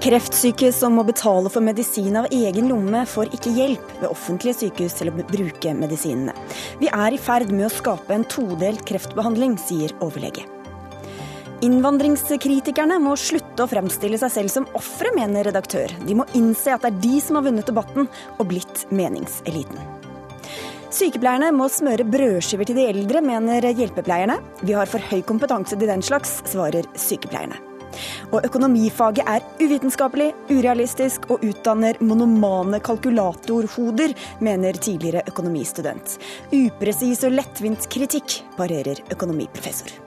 [0.00, 4.96] Kreftsyke som må betale for medisin av egen lomme, får ikke hjelp ved offentlige sykehus
[4.96, 6.32] til å bruke medisinene.
[6.80, 10.46] Vi er i ferd med å skape en todelt kreftbehandling, sier overlege.
[11.60, 15.92] Innvandringskritikerne må slutte å fremstille seg selv som ofre, mener redaktør.
[16.08, 18.08] De må innse at det er de som har vunnet debatten
[18.38, 19.84] og blitt meningseliten.
[20.90, 24.40] Sykepleierne må smøre brødskiver til de eldre, mener hjelpepleierne.
[24.64, 27.68] Vi har for høy kompetanse til den slags, svarer sykepleierne.
[28.30, 36.18] Og økonomifaget er uvitenskapelig, urealistisk og utdanner monomane kalkulatorhoder, mener tidligere økonomistudent.
[36.52, 39.98] Upresis og lettvint kritikk, parerer økonomiprofessor.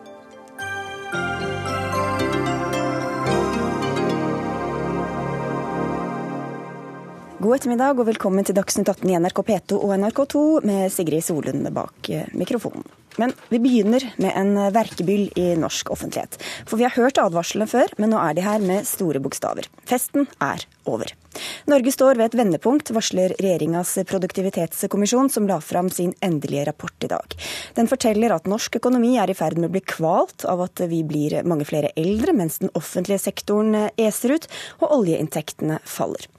[7.44, 11.68] God ettermiddag og velkommen til Dagsnytt 18 i NRK P2 og NRK2 med Sigrid Solund
[11.76, 12.86] bak eh, mikrofonen.
[13.22, 16.40] Men vi begynner med en verkebyll i norsk offentlighet.
[16.66, 19.70] For vi har hørt advarslene før, men nå er de her med store bokstaver.
[19.90, 21.14] Festen er over.
[21.72, 27.12] Norge står ved et vendepunkt, varsler regjeringas produktivitetskommisjon, som la fram sin endelige rapport i
[27.12, 27.38] dag.
[27.78, 31.04] Den forteller at norsk økonomi er i ferd med å bli kvalt av at vi
[31.08, 34.50] blir mange flere eldre, mens den offentlige sektoren eser ut
[34.82, 36.30] og oljeinntektene faller.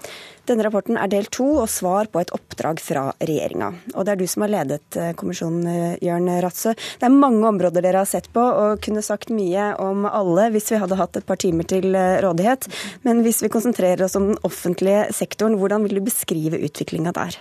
[0.45, 3.71] Denne rapporten er del to og svar på et oppdrag fra regjeringa.
[3.95, 6.75] Og det er du som har ledet eh, kommisjonen, Jørn Ratsø.
[7.01, 10.69] Det er mange områder dere har sett på, og kunne sagt mye om alle hvis
[10.75, 12.69] vi hadde hatt et par timer til eh, rådighet.
[13.09, 14.84] Men hvis vi konsentrerer oss om den offentlige
[15.15, 17.39] sektoren, hvordan vil du beskrive utviklinga der?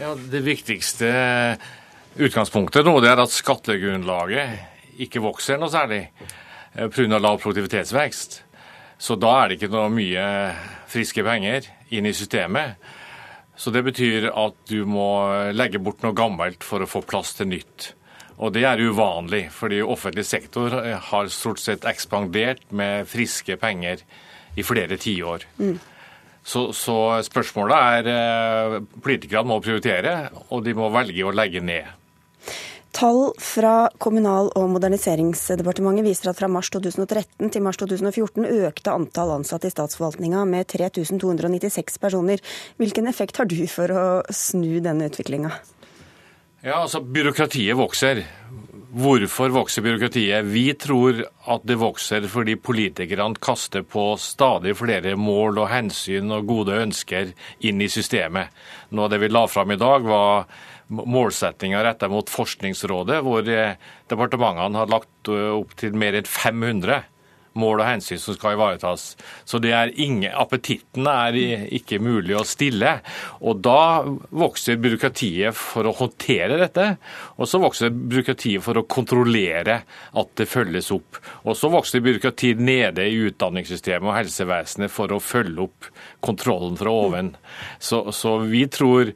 [0.00, 1.10] Ja, Det viktigste
[2.16, 6.06] utgangspunktet nå det er at skattegrunnlaget ikke vokser noe særlig
[6.92, 7.18] pga.
[7.18, 8.42] lav produktivitetsvekst.
[8.98, 10.24] Så da er det ikke noe mye
[10.88, 12.76] friske penger inn i systemet.
[13.56, 17.48] Så det betyr at du må legge bort noe gammelt for å få plass til
[17.52, 17.92] nytt.
[18.36, 20.74] Og det er uvanlig, fordi offentlig sektor
[21.08, 24.02] har stort sett ekspandert med friske penger
[24.56, 25.46] i flere tiår.
[25.56, 25.78] Mm.
[26.46, 26.96] Så, så
[27.26, 30.16] spørsmålet er eh, Politikerne må prioritere,
[30.54, 31.88] og de må velge å legge ned.
[32.96, 39.34] Tall fra Kommunal- og moderniseringsdepartementet viser at fra mars 2013 til mars 2014 økte antall
[39.34, 42.40] ansatte i statsforvaltninga med 3296 personer.
[42.80, 45.52] Hvilken effekt har du for å snu denne utviklinga?
[46.64, 48.22] Ja, altså Byråkratiet vokser.
[48.96, 50.44] Hvorfor vokser byråkratiet?
[50.44, 51.18] Vi tror
[51.52, 57.34] at det vokser fordi politikerne kaster på stadig flere mål og hensyn og gode ønsker
[57.60, 58.54] inn i systemet.
[58.96, 60.48] Noe av det vi la fram i dag, var
[60.88, 63.76] målsettinger retta mot Forskningsrådet, hvor eh,
[64.08, 67.02] departementene har lagt eh, opp til mer enn 500
[67.58, 69.08] mål og hensyn som skal ivaretas.
[69.48, 72.98] Så det er ingen, appetitten er ikke mulig å stille.
[73.40, 76.88] Og da vokser byråkratiet for å håndtere dette,
[77.36, 79.80] og så vokser byråkratiet for å kontrollere
[80.16, 81.20] at det følges opp.
[81.44, 85.90] Og så vokser byråkratiet nede i utdanningssystemet og helsevesenet for å følge opp
[86.24, 87.34] kontrollen fra oven.
[87.78, 89.12] Så, så vi tror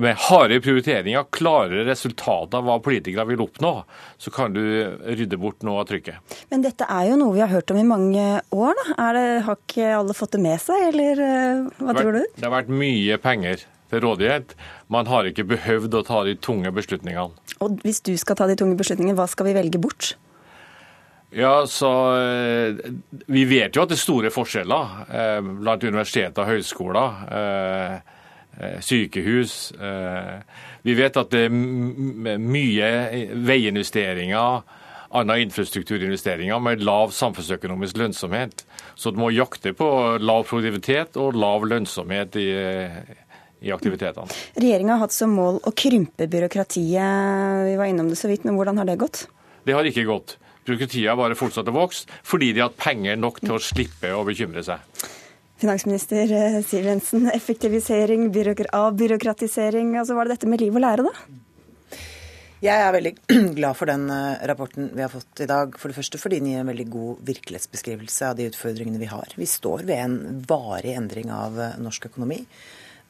[0.00, 3.72] med harde prioriteringer, klare resultater av hva politikere vil oppnå,
[4.20, 4.62] så kan du
[5.04, 6.38] rydde bort noe av trykket.
[6.52, 8.80] Men dette er jo noe vi har hørt om i mange år.
[8.86, 9.10] da.
[9.16, 12.24] Det, har ikke alle fått det med seg, eller eh, hva tror du?
[12.36, 14.54] Det har vært mye penger til rådighet.
[14.92, 17.54] Man har ikke behøvd å ta de tunge beslutningene.
[17.60, 20.14] Og hvis du skal ta de tunge beslutningene, hva skal vi velge bort?
[21.30, 22.78] Ja, så eh,
[23.30, 27.20] Vi vet jo at det er store forskjeller eh, blant universiteter og høyskoler.
[27.38, 28.16] Eh,
[28.84, 29.72] sykehus.
[29.72, 30.36] Eh,
[30.86, 32.90] vi vet at det er mye
[33.46, 34.62] veiinvesteringer,
[35.10, 38.64] andre infrastrukturinvesteringer med lav samfunnsøkonomisk lønnsomhet.
[38.94, 39.88] Så du må jakte på
[40.22, 42.50] lav produktivitet og lav lønnsomhet i,
[43.66, 44.30] i aktivitetene.
[44.60, 47.66] Regjeringa har hatt som mål å krympe byråkratiet.
[47.66, 49.26] Vi var innom det så vidt, men hvordan har det gått?
[49.66, 50.36] Det har ikke gått.
[50.68, 54.12] Byråkratiet har bare fortsatt å vokse fordi de har hatt penger nok til å slippe
[54.14, 54.84] å bekymre seg.
[55.60, 58.30] Finansminister eh, Siv Jensen, effektivisering,
[58.72, 59.96] avbyråkratisering.
[59.98, 61.40] Altså, var det dette med liv og lære, da?
[62.60, 63.12] Jeg er veldig
[63.58, 65.76] glad for den eh, rapporten vi har fått i dag.
[65.80, 69.32] For det første fordi den gir en veldig god virkelighetsbeskrivelse av de utfordringene vi har.
[69.36, 70.18] Vi står ved en
[70.48, 72.42] varig endring av eh, norsk økonomi.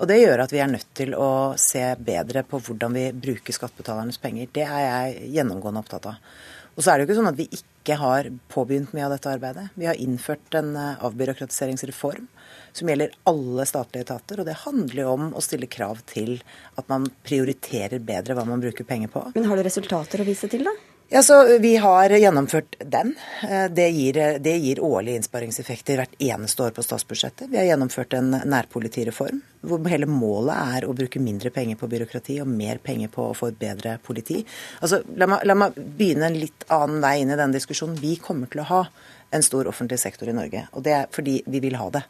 [0.00, 1.30] Og det gjør at vi er nødt til å
[1.60, 4.50] se bedre på hvordan vi bruker skattebetalernes penger.
[4.54, 6.30] Det er jeg gjennomgående opptatt av.
[6.74, 9.34] Og så er det jo ikke sånn at vi ikke har påbegynt mye av dette
[9.34, 9.66] arbeidet.
[9.74, 12.30] Vi har innført en avbyråkratiseringsreform
[12.72, 14.40] som gjelder alle statlige etater.
[14.40, 16.38] Og det handler jo om å stille krav til
[16.76, 19.26] at man prioriterer bedre hva man bruker penger på.
[19.34, 20.76] Men har du resultater å vise til, da?
[21.12, 23.14] Ja, så Vi har gjennomført den.
[23.42, 27.48] Eh, det gir, det gir, årlige innsparingseffekter hvert eneste år på statsbudsjettet.
[27.50, 32.38] Vi har gjennomført en nærpolitireform hvor hele målet er å bruke mindre penger på byråkrati
[32.44, 34.38] og mer penger på å få et bedre politi.
[34.78, 37.98] Altså, la, meg, la meg begynne en litt annen vei inn i denne diskusjonen.
[37.98, 38.84] Vi kommer til å ha
[39.30, 40.64] en stor offentlig sektor i Norge.
[40.74, 42.02] Og det er fordi vi vil ha det.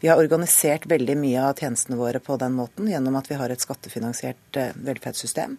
[0.00, 3.50] Vi har organisert veldig mye av tjenestene våre på den måten gjennom at vi har
[3.50, 5.58] et skattefinansiert eh, velferdssystem.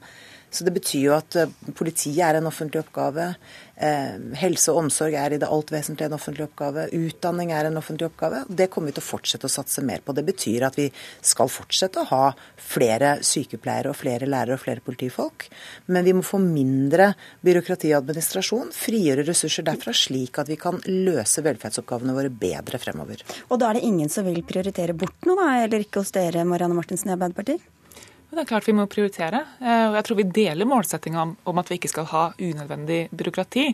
[0.50, 3.34] Så det betyr jo at eh, politiet er en offentlig oppgave.
[3.80, 6.88] Eh, helse og omsorg er i det alt vesentlige en offentlig oppgave.
[6.98, 8.42] Utdanning er en offentlig oppgave.
[8.50, 10.16] Det kommer vi til å fortsette å satse mer på.
[10.18, 10.90] Det betyr at vi
[11.22, 12.24] skal fortsette å ha
[12.60, 15.48] flere sykepleiere og flere lærere og flere politifolk.
[15.94, 17.12] Men vi må få mindre
[17.46, 23.24] byråkrati og administrasjon, frigjøre ressurser derfra, slik at vi kan løse velferdsoppgavene våre bedre fremover.
[23.48, 26.48] Og da er det ingen som vil prioritere bort noe, da, eller ikke hos dere,
[26.48, 27.64] Marianne Martinsen i Arbeiderpartiet?
[28.30, 29.42] Det er klart vi må prioritere.
[29.58, 33.66] Eh, og jeg tror vi deler målsettinga om at vi ikke skal ha unødvendig byråkrati.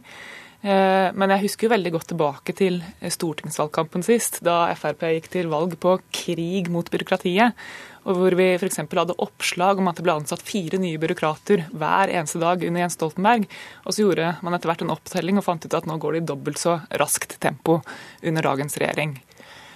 [0.66, 5.52] Eh, men jeg husker jo veldig godt tilbake til stortingsvalgkampen sist, da Frp gikk til
[5.52, 7.68] valg på krig mot byråkratiet.
[8.06, 8.80] Og hvor vi f.eks.
[8.86, 12.98] hadde oppslag om at det ble ansatt fire nye byråkrater hver eneste dag under Jens
[13.00, 13.48] Stoltenberg.
[13.84, 16.24] Og så gjorde man etter hvert en opptelling og fant ut at nå går det
[16.24, 17.81] i dobbelt så raskt tempo
[18.24, 19.18] under dagens regjering.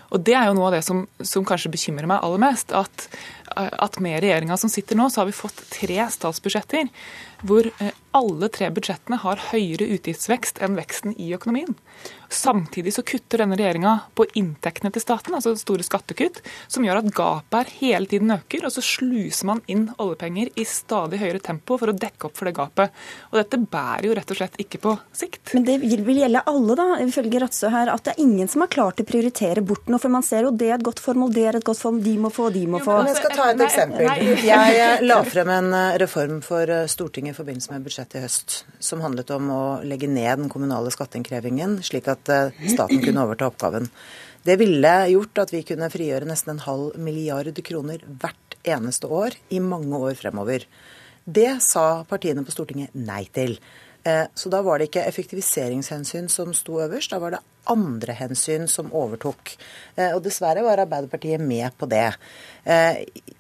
[0.09, 2.73] Og Det er jo noe av det som, som kanskje bekymrer meg aller mest.
[2.75, 3.07] At,
[3.56, 6.89] at med regjeringa som sitter nå, så har vi fått tre statsbudsjetter
[7.47, 11.77] hvor eh, alle tre budsjettene har høyere utgiftsvekst enn veksten i økonomien.
[12.30, 17.10] Samtidig så kutter denne regjeringa på inntektene til staten, altså store skattekutt, som gjør at
[17.16, 21.80] gapet her hele tiden øker, og så sluser man inn oljepenger i stadig høyere tempo
[21.81, 22.94] for å dekke opp for det gapet.
[23.31, 25.56] Og dette bærer jo rett og slett ikke på sikt.
[25.58, 28.72] Men det vil gjelde alle, da, ifølge Ratsø her, at det er ingen som har
[28.78, 30.02] klart å prioritere bort noe.
[30.02, 32.16] For man ser jo det er et godt formål, det er et godt formål, de
[32.22, 33.00] må få, de må få.
[33.02, 34.08] Jo, jeg skal ta et eksempel.
[34.50, 38.56] Jeg la frem en eh, reform for eh, Stortinget i forbindelse med budsjettet i høst,
[38.84, 43.25] som handlet om å legge ned den kommunale skatteinnkrevingen, slik at at eh, staten kunne
[43.25, 43.89] overta oppgaven.
[44.45, 49.36] Det ville gjort at vi kunne frigjøre nesten en halv milliard kroner hvert eneste år
[49.56, 50.66] i mange år fremover.
[51.25, 53.57] Det sa partiene på Stortinget nei til.
[54.07, 58.66] Eh, så da var det ikke effektiviseringshensyn som sto øverst, da var det andre hensyn
[58.71, 59.54] som overtok.
[59.98, 62.07] Eh, og dessverre var Arbeiderpartiet med på det.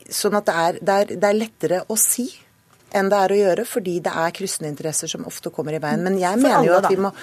[0.09, 2.27] Sånn at det er, det er, det er lettere å si
[2.95, 6.03] enn det er å gjøre, fordi det er kryssende interesser som ofte kommer i veien.
[6.05, 7.13] Men jeg mener jo at vi må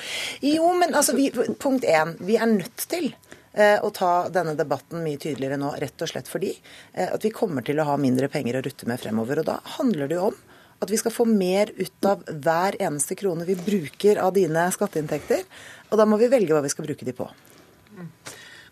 [0.44, 2.16] Jo, men altså, vi, punkt én.
[2.26, 3.10] Vi er nødt til
[3.52, 7.34] eh, å ta denne debatten mye tydeligere nå, rett og slett fordi eh, at vi
[7.34, 9.42] kommer til å ha mindre penger å rutte med fremover.
[9.42, 10.38] Og da handler det jo om
[10.84, 15.46] at vi skal få mer ut av hver eneste krone vi bruker av dine skatteinntekter.
[15.90, 17.28] Og da må vi velge hva vi skal bruke de på.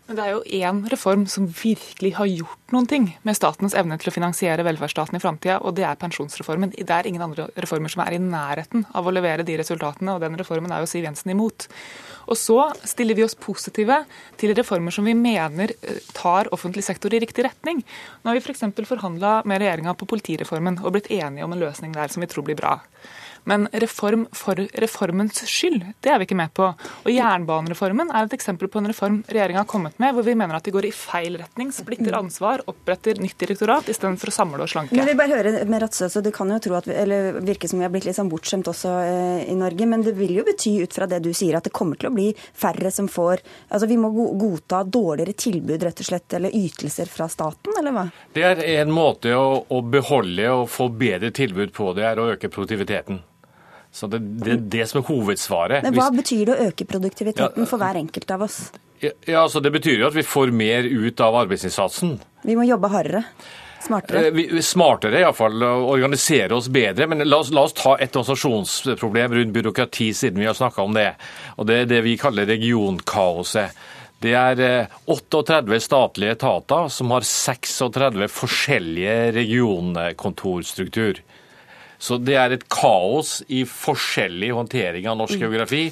[0.05, 3.97] Men det er jo én reform som virkelig har gjort noen ting med statens evne
[3.97, 6.75] til å finansiere velferdsstaten i framtida, og det er pensjonsreformen.
[6.77, 10.21] Det er ingen andre reformer som er i nærheten av å levere de resultatene, og
[10.21, 11.65] den reformen er jo Siv Jensen imot.
[12.29, 14.03] Og så stiller vi oss positive
[14.37, 17.81] til reformer som vi mener eh, tar offentlig sektor i riktig retning.
[18.21, 18.65] Nå har vi f.eks.
[18.75, 22.29] For forhandla med regjeringa på politireformen og blitt enige om en løsning der som vi
[22.29, 22.77] tror blir bra.
[23.45, 26.71] Men reform for reformens skyld, det er vi ikke med på.
[27.05, 30.57] Og Jernbanereformen er et eksempel på en reform regjeringa har kommet med, hvor vi mener
[30.57, 34.71] at de går i feil retning, splitter ansvar, oppretter nytt direktorat istedenfor å samle og
[34.71, 34.97] slanke.
[34.97, 37.69] Men vi bare høre med Ratsø, så Det kan jo tro at vi, eller virke
[37.69, 40.47] som vi har blitt litt sånn bortskjemt også eh, i Norge, men det vil jo
[40.47, 43.43] bety ut fra det du sier at det kommer til å bli færre som får
[43.69, 44.09] Altså vi må
[44.39, 48.05] godta dårligere tilbud rett og slett, eller ytelser fra staten, eller hva?
[48.33, 52.29] Det er en måte å, å beholde og få bedre tilbud på, det er å
[52.33, 53.21] øke produktiviteten.
[53.95, 55.85] Så det, det, det som er hovedsvaret.
[55.85, 56.19] Men Hva Hvis...
[56.19, 58.57] betyr det å øke produktiviteten ja, for hver enkelt av oss?
[58.99, 62.17] Ja, altså Det betyr jo at vi får mer ut av arbeidsinnsatsen.
[62.43, 63.23] Vi må jobbe hardere.
[63.85, 64.25] Smartere?
[64.27, 65.63] Eh, vi, smartere, iallfall.
[65.63, 67.07] Organisere oss bedre.
[67.07, 70.95] Men la oss, la oss, ta et organisasjonsproblem rundt byråkrati, siden vi har snakka om
[70.97, 71.13] det.
[71.55, 73.79] Og Det er det vi kaller regionkaoset.
[74.25, 81.23] Det er 38 eh, statlige etater som har 36 forskjellige regionkontorstruktur.
[82.05, 85.43] Så det er et kaos i forskjellig håndtering av norsk mm.
[85.45, 85.83] geografi.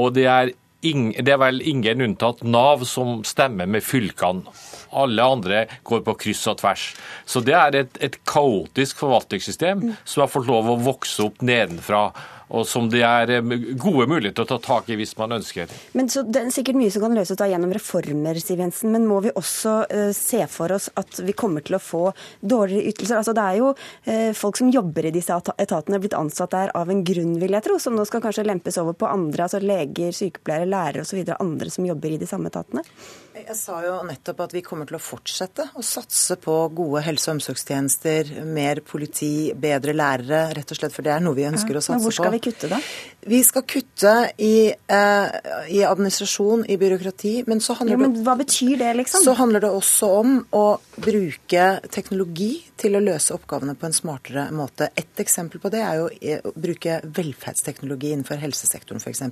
[0.00, 0.52] Og det er,
[0.88, 4.54] ing, det er vel ingen unntatt Nav som stemmer med fylkene.
[4.92, 6.90] Alle andre går på kryss og tvers.
[7.26, 9.96] Så det er et, et kaotisk forvaltningssystem mm.
[10.04, 12.08] som har fått lov å vokse opp nedenfra
[12.52, 15.70] og som det er eh, gode muligheter å ta tak i hvis man ønsker.
[15.96, 19.08] Men så Det er sikkert mye som kan løses da gjennom reformer, Siv Jensen, men
[19.08, 22.04] må vi også uh, se for oss at vi kommer til å få
[22.40, 23.18] dårligere ytelser?
[23.20, 26.92] Altså Det er jo uh, folk som jobber i disse etatene, blitt ansatt der av
[26.92, 30.12] en grunn, vil jeg tro, som nå skal kanskje lempes over på andre, altså leger,
[30.16, 32.84] sykepleiere, lærere osv., andre som jobber i de samme etatene?
[33.42, 37.30] Jeg sa jo nettopp at vi kommer til å fortsette å satse på gode helse-
[37.30, 41.74] og omsorgstjenester, mer politi, bedre lærere, rett og slett, for det er noe vi ønsker
[41.74, 41.98] å satse på.
[41.98, 42.36] Men hvor skal på.
[42.36, 42.78] vi kutte, da?
[43.32, 45.26] Vi skal kutte i, eh,
[45.74, 49.24] i administrasjon, i byråkrati, men så handler jo, men Hva betyr det, liksom?
[49.24, 54.48] Så handler det også om å bruke teknologi til å løse oppgavene på en smartere
[54.54, 54.90] måte.
[54.96, 56.08] Et eksempel på det er jo
[56.48, 59.22] å bruke velferdsteknologi innenfor helsesektoren, f.eks.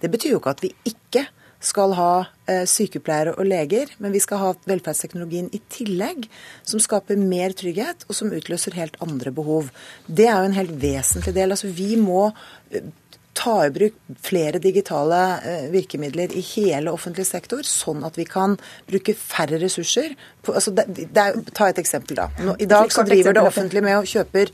[0.00, 1.26] Det betyr jo ikke at vi ikke
[1.62, 2.12] skal ha
[2.50, 6.26] eh, sykepleiere og leger, men vi skal ha velferdsteknologien i tillegg,
[6.66, 9.70] som skaper mer trygghet, og som utløser helt andre behov.
[10.06, 11.54] Det er jo en helt vesentlig del.
[11.54, 12.26] Altså, vi må
[12.74, 12.90] eh,
[13.32, 18.58] ta i bruk flere digitale eh, virkemidler i hele offentlig sektor, sånn at vi kan
[18.88, 20.16] bruke færre ressurser.
[20.42, 22.28] På, altså det, det er, ta et eksempel, da.
[22.42, 24.48] Nå, I dag så driver det offentlige med å kjøpe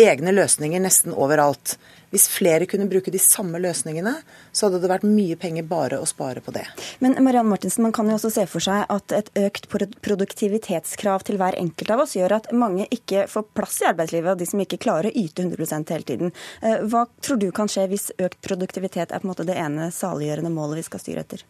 [0.00, 1.76] egne løsninger nesten overalt.
[2.12, 4.14] Hvis flere kunne bruke de samme løsningene,
[4.52, 6.66] så hadde det vært mye penger bare å spare på det.
[7.00, 11.40] Men Marianne Martinsen, man kan jo også se for seg at et økt produktivitetskrav til
[11.40, 14.60] hver enkelt av oss gjør at mange ikke får plass i arbeidslivet, og de som
[14.60, 16.36] ikke klarer å yte 100 hele tiden.
[16.60, 19.88] Eh, hva tror du kan skje hvis økt produktivitet er på en måte det ene
[19.94, 21.48] saliggjørende målet vi skal styre etter?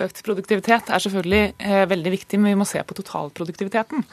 [0.00, 4.04] Økt produktivitet er selvfølgelig eh, veldig viktig, men vi må se på totalproduktiviteten.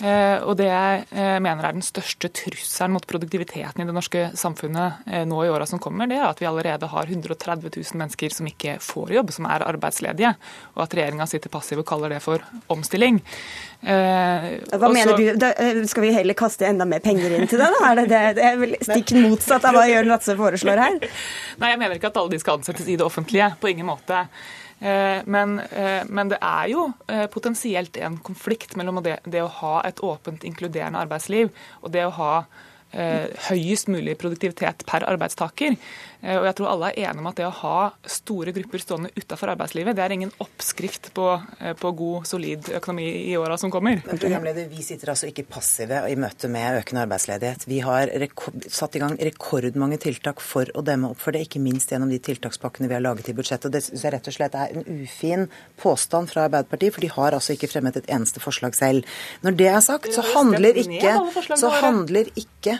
[0.00, 4.22] Eh, og det jeg eh, mener er den største trusselen mot produktiviteten i det norske
[4.38, 8.00] samfunnet eh, nå i åra som kommer, det er at vi allerede har 130 000
[8.00, 10.32] mennesker som ikke får jobb, som er arbeidsledige.
[10.76, 13.20] Og at regjeringa sitter passiv og kaller det for omstilling.
[13.80, 15.26] Hva Også, mener du?
[15.40, 15.52] Da
[15.88, 17.68] skal vi heller kaste enda mer penger inn til det?
[17.76, 17.84] Da?
[17.90, 20.98] Er det, det, det er vel stikk motsatt av hva Jørn Latse foreslår her?
[21.60, 23.52] Nei, jeg mener ikke at alle de skal ansettes i det offentlige.
[23.60, 24.24] På ingen måte.
[24.80, 29.52] Eh, men, eh, men, det er jo eh, potensielt en konflikt mellom det, det, å
[29.60, 32.34] ha et åpent, inkluderende arbeidsliv og det å ha
[32.90, 35.76] høyest mulig produktivitet per arbeidstaker.
[36.20, 37.76] Eh, og jeg tror alle er enige om at det å ha
[38.18, 41.26] store grupper stående utafor arbeidslivet, det er ingen oppskrift på,
[41.60, 44.02] eh, på god, solid økonomi i åra som kommer.
[44.06, 47.66] Men programleder, Vi sitter altså ikke passive i møte med økende arbeidsledighet.
[47.66, 48.08] Vi har
[48.68, 52.18] satt i gang rekordmange tiltak for å demme opp for det, ikke minst gjennom de
[52.18, 53.66] tiltakspakkene vi har laget i budsjettet.
[53.66, 57.08] Og Det syns jeg rett og slett er en ufin påstand fra Arbeiderpartiet, for de
[57.08, 59.04] har altså ikke fremmet et eneste forslag selv.
[59.42, 62.78] Når det er sagt, så handler ikke, så handler ikke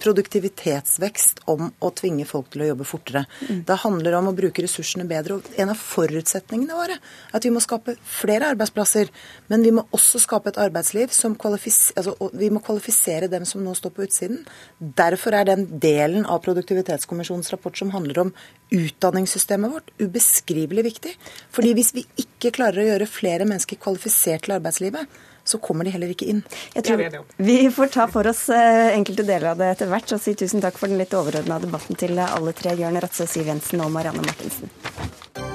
[0.00, 3.24] produktivitetsvekst om å tvinge folk til å jobbe jobbe fortere.
[3.48, 3.64] Mm.
[3.66, 5.38] Det handler om å bruke ressursene bedre.
[5.38, 9.10] og En av forutsetningene våre er at vi må skape flere arbeidsplasser.
[9.48, 13.74] Men vi må også skape et arbeidsliv som altså, vi må kvalifisere dem som nå
[13.74, 14.44] står på utsiden.
[14.78, 18.30] Derfor er den delen av Produktivitetskommisjonens rapport som handler om
[18.72, 21.16] utdanningssystemet vårt, ubeskrivelig viktig.
[21.52, 25.06] Fordi hvis vi ikke klarer å gjøre flere mennesker kvalifisert til arbeidslivet,
[25.50, 26.42] så kommer de heller ikke inn.
[26.76, 27.04] Jeg tror
[27.36, 30.62] Vi får ta for oss eh, enkelte deler av det etter hvert, og si tusen
[30.64, 34.24] takk for den litt overordna debatten til alle tre, Jørn Ratse, Siv Jensen og Marianne
[34.26, 35.49] Martinsen.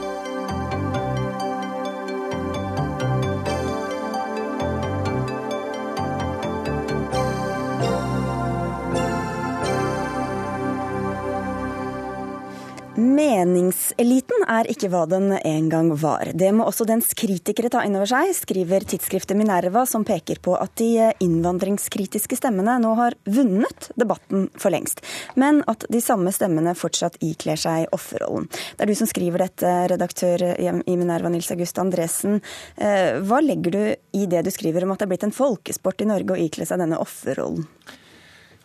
[13.05, 16.31] Meningseliten er ikke hva den en gang var.
[16.33, 20.55] Det må også dens kritikere ta inn over seg, skriver tidsskriftet Minerva, som peker på
[20.57, 25.03] at de innvandringskritiske stemmene nå har vunnet debatten for lengst,
[25.39, 28.47] men at de samme stemmene fortsatt ikler seg offerrollen.
[28.49, 32.39] Det er du som skriver dette, redaktør i Minerva, Nils August Andresen.
[32.77, 33.83] Eh, hva legger du
[34.17, 36.65] i det du skriver om at det er blitt en folkesport i Norge å ikle
[36.65, 37.67] seg denne offerrollen?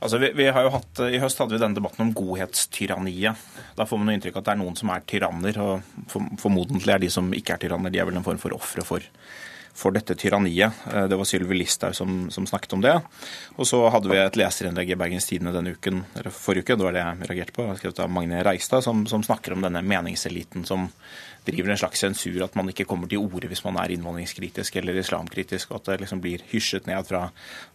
[0.00, 3.46] Altså, vi, vi, har jo hatt, I høst hadde vi denne debatten om godhetstyranniet.
[3.76, 6.94] Da får man noe inntrykk at det er noen som er tyranner, og for, formodentlig
[6.94, 9.04] er de som ikke er tyranner, de er vel en form for ofre for,
[9.76, 10.80] for, dette tyranniet.
[10.88, 12.96] Eh, det var Sylvi Listhaug som, som, snakket om det.
[13.60, 16.88] Og så hadde vi et leserinnlegg i Bergens Tidende denne uken, eller forrige uke, det
[16.88, 20.64] var det jeg reagerte på, skrevet av Magne Reistad, som, som snakker om denne meningseliten
[20.68, 20.88] som
[21.46, 24.98] driver en slags sensur, at man ikke kommer til orde hvis man er innvandringskritisk eller
[25.00, 27.26] islamkritisk, og at det liksom blir hysjet ned fra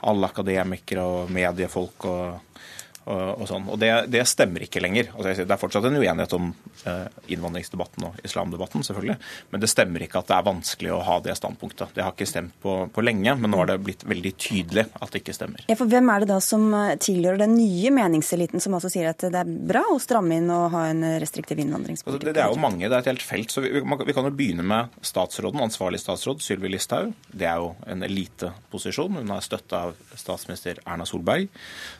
[0.05, 2.59] alle akademikere og mediefolk og
[3.05, 3.67] og, og sånn.
[3.69, 5.11] Og det, det, stemmer ikke lenger.
[5.13, 6.49] Altså, det er fortsatt en uenighet om
[6.89, 9.17] eh, innvandringsdebatten og islamdebatten, selvfølgelig.
[9.53, 11.93] Men det stemmer ikke at det er vanskelig å ha det standpunktet.
[11.95, 15.13] Det har ikke stemt på, på lenge, men nå har det blitt veldig tydelig at
[15.13, 15.65] det ikke stemmer.
[15.69, 19.11] Ja, for Hvem er det da som eh, tilhører den nye meningseliten, som altså sier
[19.11, 22.15] at det er bra å stramme inn og ha en restriktiv innvandringspolitikk?
[22.15, 23.53] Altså, det, det, er jo mange, det er et helt felt.
[23.53, 27.13] så vi, vi kan jo begynne med statsråden, ansvarlig statsråd Sylvi Listhaug.
[27.29, 29.21] Det er jo en eliteposisjon.
[29.21, 31.47] Hun har støtte av statsminister Erna Solberg.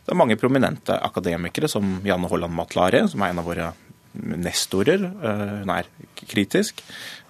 [0.05, 3.73] Det er mange prominente akademikere som Janne Holland Matlare, som er en av våre
[4.15, 5.03] nestorer.
[5.03, 5.89] Eh, hun er
[6.25, 6.81] kritisk.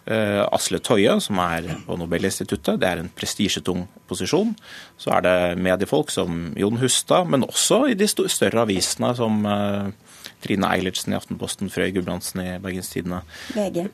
[0.05, 2.79] Eh, Asle Tøye, som er på Nobelinstituttet.
[2.81, 4.53] Det er en prestisjetung posisjon.
[5.01, 9.91] Så er det mediefolk som Jon Hustad, men også i de større avisene som, eh,
[10.41, 13.24] Trine Eilertsen i Aftenposten, Frøy Gulbrandsen i Bergenstidene.
[13.55, 13.89] VG.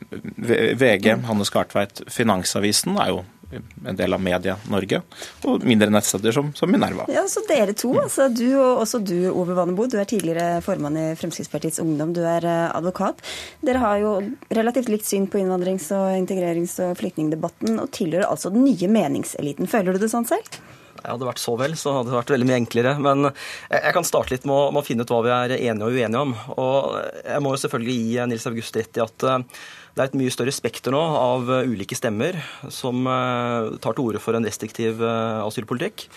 [0.75, 2.03] VG, Hanne Skartveit.
[2.09, 5.01] Finansavisen er jo en del av Media-Norge,
[5.50, 7.05] og mindre nettsteder som, som, Minerva.
[7.12, 10.98] Ja, så Dere to, altså du og også du Ove Vannebo, du er tidligere formann
[11.00, 13.20] i Fremskrittspartiets Ungdom, du er eh, advokat.
[13.65, 14.13] Dere har jo
[14.53, 19.70] relativt likt syn på innvandrings- og integrerings- og flyktningdebatten, og tilhører altså den nye meningseliten.
[19.72, 20.62] Føler du det sånn selv?
[21.01, 22.93] Ja, hadde vært så vel, så hadde det vært veldig mye enklere.
[23.01, 25.88] Men jeg kan starte litt med å, med å finne ut hva vi er enige
[25.88, 26.36] og uenige om.
[26.62, 30.20] Og jeg må jo selvfølgelig gi Nils August rett i at eh, det er et
[30.22, 32.38] mye større spekter nå av eh, ulike stemmer
[32.70, 36.08] som eh, tar til orde for en restriktiv asylpolitikk.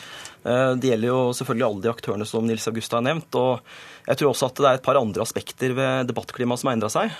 [0.44, 3.32] Det gjelder jo selvfølgelig alle de aktørene som Nils August har nevnt.
[3.40, 3.62] og
[4.04, 6.90] Jeg tror også at det er et par andre aspekter ved debattklimaet som har endra
[6.92, 7.14] seg.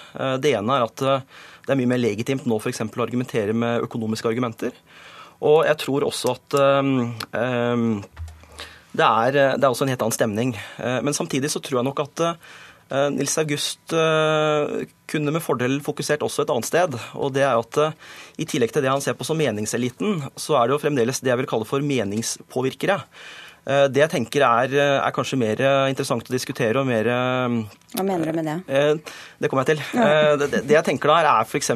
[0.45, 1.05] Det ene er at
[1.65, 2.83] det er mye mer legitimt nå f.eks.
[2.85, 4.77] å argumentere med økonomiske argumenter.
[5.43, 8.03] Og jeg tror også at um,
[8.95, 10.55] det, er, det, er, også en helt annen stemning.
[10.79, 16.23] Uh, men samtidig så tror jeg nok at uh, Nils August kunne med fordel fokusert
[16.23, 16.99] også et annet sted.
[17.17, 17.79] Og det er at
[18.39, 21.33] i tillegg til det han ser på som meningseliten, så er det jo fremdeles det
[21.33, 23.01] jeg vil kalle for meningspåvirkere.
[23.65, 28.37] Det jeg tenker er, er, kanskje mer interessant å diskutere og mer Hva mener du
[28.37, 29.11] med det?
[29.41, 29.85] Det kommer jeg til.
[30.45, 31.73] Det, det jeg tenker der, er f.eks.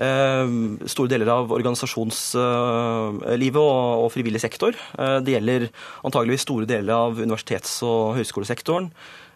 [0.00, 0.48] Eh,
[0.88, 4.72] store deler av organisasjonslivet og frivillig sektor.
[4.96, 5.68] Eh, det gjelder
[6.08, 8.88] antageligvis store deler av universitets- og høyskolesektoren.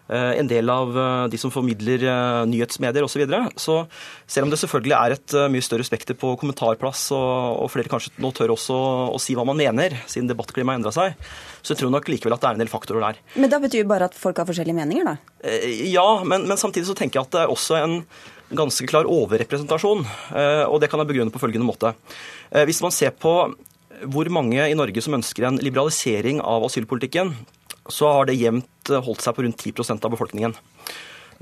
[0.05, 0.93] Eh, en del av
[1.29, 1.97] de som formidler
[2.45, 3.13] nyhetsmedier osv.
[3.13, 3.49] Så, videre.
[3.57, 3.87] så
[4.27, 8.31] selv om det selvfølgelig er et mye større spekter på kommentarplass, og, flere kanskje nå
[8.33, 8.75] tør også
[9.13, 11.13] å si hva man mener, siden debattklimaet har endra seg,
[11.61, 13.15] så jeg tror nok likevel at det er en del faktorer der.
[13.35, 15.15] Men da betyr jo bare at folk har forskjellige meninger, da?
[15.89, 17.93] Ja, men, men samtidig så tenker jeg at det er også en
[18.53, 20.05] ganske klar overrepresentasjon.
[20.35, 21.93] Eh, og det kan jeg begrunne på følgende måte.
[22.51, 23.33] Eh, hvis man ser på
[24.11, 27.33] hvor mange i Norge som ønsker en liberalisering av asylpolitikken,
[27.87, 30.55] så har det jevnt eh, holdt seg på rundt 10% av befolkningen.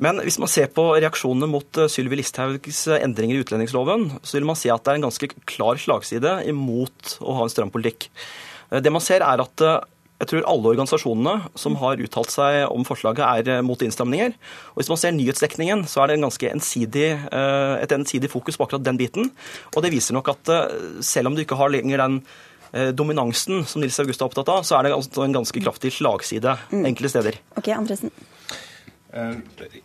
[0.03, 4.57] Men hvis man ser på reaksjonene mot Sylvi Listhaugs endringer i utlendingsloven, så vil man
[4.57, 8.07] se at det er en ganske klar slagside imot å ha en stram politikk.
[8.73, 9.61] Det man ser er at
[10.23, 14.33] jeg tror alle organisasjonene som har uttalt seg om forslaget, er eh, mot innstramninger.
[14.73, 18.57] Og Hvis man ser nyhetsdekningen, så er det en ganske ensidig, eh, et ensidig fokus
[18.57, 19.31] på akkurat den biten.
[19.75, 22.23] Og det viser nok at eh, selv om du ikke har lenger den
[22.97, 26.55] dominansen som Nils August er opptatt av, så er det altså en ganske kraftig slagside
[26.71, 26.87] mm.
[26.89, 27.35] enkelte steder.
[27.53, 28.09] Ok, Andresen.
[29.13, 29.33] Eh,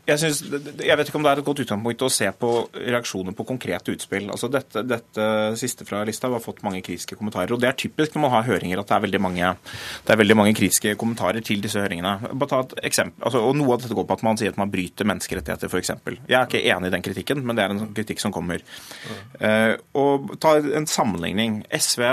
[0.09, 0.41] jeg, synes,
[0.81, 3.93] jeg, vet ikke om det er et godt utgangspunkt å se på reaksjoner på konkrete
[3.93, 4.31] utspill.
[4.33, 5.27] Altså dette, dette
[5.61, 7.53] siste fra lista har fått mange kritiske kommentarer.
[7.53, 10.39] og Det er typisk når man har høringer at det er veldig mange, er veldig
[10.39, 12.33] mange kritiske kommentarer til disse høringene.
[12.33, 14.61] Bare ta et eksempel, altså, og Noe av dette går på at man sier at
[14.61, 15.93] man bryter menneskerettigheter, f.eks.
[16.29, 18.63] Jeg er ikke enig i den kritikken, men det er en kritikk som kommer.
[19.43, 21.61] Uh, og Ta en sammenligning.
[21.75, 22.05] SV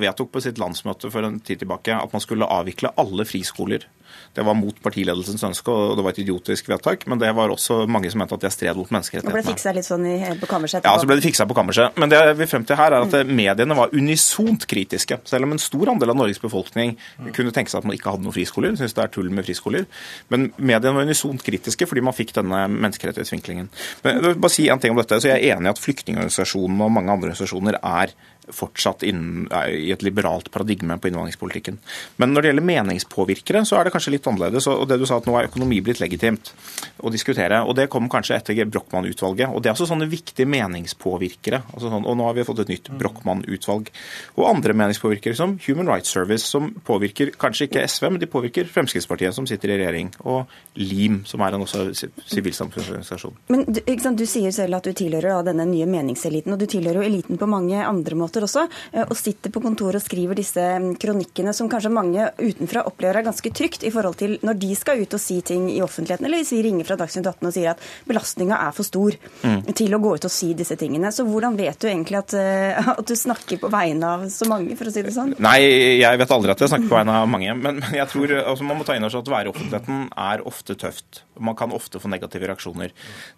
[0.00, 3.86] vedtok på sitt landsmøte for en tid tilbake at man skulle avvikle alle friskoler
[4.34, 7.06] det var mot partiledelsens ønske, og det var et idiotisk vedtak.
[7.10, 9.32] Men det var også mange som mente at det stred mot menneskerettighetene.
[9.34, 10.86] Og ble fiksa litt sånn i, på kammerset?
[10.86, 11.98] Ja, så ble det fiksa på kammerset.
[11.98, 13.32] Men det vi frem til her er at mm.
[13.40, 15.18] mediene var unisont kritiske.
[15.30, 16.94] Selv om en stor andel av Norges befolkning
[17.34, 19.88] kunne tenke seg at man ikke hadde noen friskoler, syns det er tull med friskoler.
[20.30, 23.70] Men mediene var unisont kritiske fordi man fikk denne menneskerettighetsvinklingen.
[24.04, 25.82] Men jeg vil bare si en ting om dette, så Jeg er enig i at
[25.82, 28.14] flyktningorganisasjonene og mange andre organisasjoner er
[28.54, 31.78] fortsatt innen, i et liberalt paradigme på innvandringspolitikken.
[32.20, 34.68] Men når det gjelder meningspåvirkere, så er det kanskje litt annerledes.
[34.70, 36.52] og det du sa at Nå er økonomi blitt legitimt
[36.98, 37.62] å diskutere.
[37.62, 39.48] og Det kom kanskje etter Brochmann-utvalget.
[39.48, 41.62] og Det er også sånne viktige meningspåvirkere.
[41.74, 43.90] Altså sånn, og Nå har vi fått et nytt Brochmann-utvalg.
[44.36, 48.68] Og andre meningspåvirkere som Human Rights Service, som påvirker kanskje ikke SV, men de påvirker
[48.70, 51.86] Fremskrittspartiet, som sitter i regjering, og LIM, som er en også
[52.30, 53.36] sivilsamfunnsorganisasjon.
[53.52, 57.08] Men du, du, sier selv at du tilhører denne nye meningseliten, og du tilhører jo
[57.08, 60.60] eliten på mange andre måter måter også, eh, og sitter på kontoret og skriver disse
[60.60, 64.74] mm, kronikkene som kanskje mange utenfra opplever er ganske trygt i forhold til når de
[64.76, 67.54] skal ut og si ting i offentligheten, eller hvis vi ringer fra Dagsnytt 18 og
[67.54, 69.72] sier at belastninga er for stor mm.
[69.76, 71.12] til å gå ut og si disse tingene.
[71.12, 74.76] Så hvordan vet du egentlig at, eh, at, du snakker på vegne av så mange,
[74.78, 75.34] for å si det sånn?
[75.42, 75.58] Nei,
[76.00, 78.66] jeg vet aldri at jeg snakker på vegne av mange, men, men jeg tror altså,
[78.66, 81.24] man må ta inn over seg at å være i offentligheten er ofte tøft.
[81.40, 82.92] Man kan ofte få negative reaksjoner.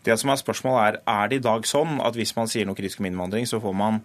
[0.07, 2.79] Det som er spørsmålet er, er det i dag sånn at hvis man sier noe
[2.79, 4.03] kritisk om innvandring, så får man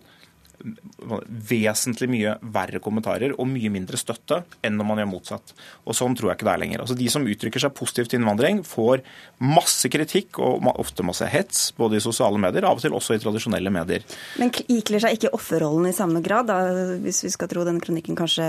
[1.50, 5.54] vesentlig mye verre kommentarer og mye mindre støtte enn når man gjør motsatt.
[5.86, 6.84] Og Sånn tror jeg ikke det er lenger.
[6.84, 9.04] Altså De som uttrykker seg positivt til innvandring, får
[9.44, 13.22] masse kritikk og ofte masse hets, både i sosiale medier, av og til også i
[13.22, 14.06] tradisjonelle medier.
[14.42, 16.58] Men ikler seg ikke offerrollen i samme grad, da,
[17.04, 18.48] hvis vi skal tro denne kronikken kanskje,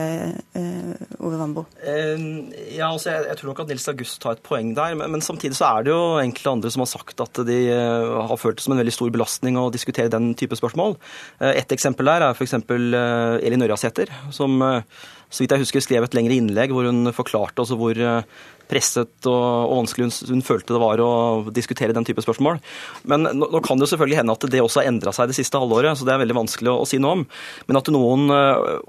[0.57, 1.67] uh, Ove Wambo?
[1.83, 5.13] Uh, ja, altså jeg, jeg, tror nok at Nils August har et poeng der, men,
[5.15, 8.41] men, samtidig så er det jo enkelte andre som har sagt at de uh, har
[8.41, 10.97] følt det som en veldig stor belastning å diskutere den type spørsmål.
[11.45, 12.55] Et eksempel eksempel der er f.eks.
[12.55, 14.83] Eh, Elin Ørjasæter, som eh,
[15.29, 18.23] så vidt jeg husker skrev et lengre innlegg hvor hun forklarte altså hvor eh,
[18.69, 22.59] presset og, vanskelig hun, følte det var å diskutere den type spørsmål.
[23.09, 25.57] Men nå, kan det jo selvfølgelig hende at det også har endra seg det siste
[25.57, 27.23] halvåret, så det er veldig vanskelig å, si noe om.
[27.65, 28.29] Men at noen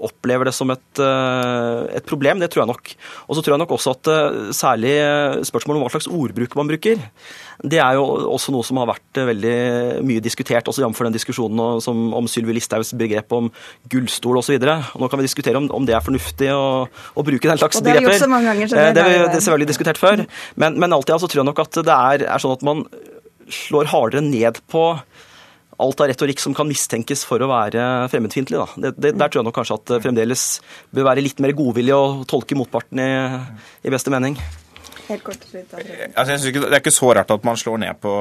[0.04, 2.92] opplever det som et, et problem, det tror jeg nok.
[3.24, 4.12] Og så tror jeg nok også at
[4.58, 4.92] særlig
[5.48, 7.00] spørsmålet om hva slags ordbruk man bruker,
[7.60, 9.54] det er jo også noe som har vært veldig
[10.06, 11.02] mye diskutert, også jf.
[11.04, 13.50] den diskusjonen som, om Sylvi Listhaugs begrep om
[13.92, 14.56] gullstol osv.
[14.60, 18.16] Nå kan vi diskutere om, om det er fornuftig å, å bruke den slags begreper.
[18.16, 20.24] Det ganger, eh, det har vi det selvfølgelig diskutert før.
[20.60, 22.86] Men, men alltid altså, tror jeg nok at det er, er sånn at man
[23.50, 24.86] slår hardere ned på
[25.80, 28.60] alt av retorikk som kan mistenkes for å være fremmedfiendtlig.
[28.76, 30.48] Det, det, der tror jeg nok kanskje at det fremdeles
[30.96, 33.12] bør være litt mer godvilje å tolke motparten i,
[33.84, 34.36] i beste mening.
[35.10, 38.12] Helt kort slutt, altså, ikke, Det er ikke så rart at man slår ned på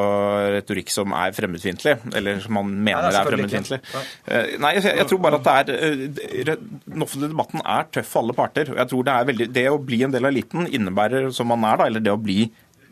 [0.55, 3.79] retorikk som er fremmedfiendtlig, eller som man mener Nei, er, er fremmedfiendtlig.
[4.25, 6.55] Eh, nei, jeg, jeg, tror bare at det er eh,
[6.87, 8.73] Den offentlige debatten er tøff for alle parter.
[8.73, 11.51] og jeg tror Det er veldig, det å bli en del av eliten innebærer, som
[11.51, 12.47] man er, da, eller det å bli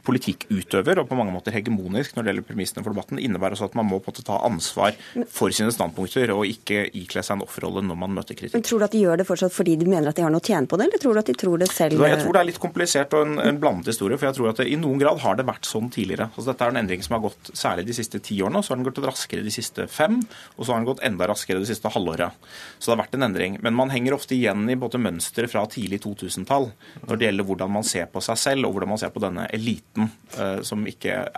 [0.08, 3.78] politikkutøver og på mange måter hegemonisk når det gjelder premissene for debatten, innebærer også at
[3.78, 4.98] man må på en måte ta ansvar
[5.34, 8.56] for sine standpunkter og ikke ikle seg en offerrolle når man møter kritikk.
[8.58, 10.44] Men Tror du at de gjør det fortsatt fordi de mener at de har noe
[10.44, 12.04] å tjene på det, eller tror du at de tror det selv?
[12.08, 14.20] Jeg tror det er litt komplisert og en, en blandet historie.
[14.20, 16.30] For jeg tror at det, i noen grad har det vært sånn tidligere.
[16.34, 18.74] Altså, dette er en endring som har gått særlig de siste ti årene, og så
[18.74, 20.20] har den gått raskere de siste fem,
[20.56, 22.48] og så har den gått enda raskere det siste halvåret.
[22.78, 23.58] Så det har vært en endring.
[23.66, 26.70] Men man henger ofte igjen i både mønsteret fra tidlig 2000-tall
[27.08, 29.48] når det gjelder hvordan man ser på seg selv, og hvordan man ser på denne
[29.56, 29.97] eliten.
[29.98, 31.32] Uh, som, er,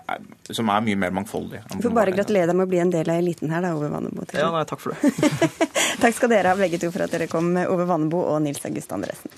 [0.52, 1.62] som er mye mer mangfoldig.
[1.72, 3.88] Vi får bare gratulere deg med å bli en del av eliten her, da, Ove
[3.93, 4.28] Vannebo.
[4.36, 5.00] Ja, nei, takk for det.
[6.04, 8.91] takk skal dere ha begge to for at dere kom, Ove Vannebo og Nils August
[8.95, 9.32] Andresen.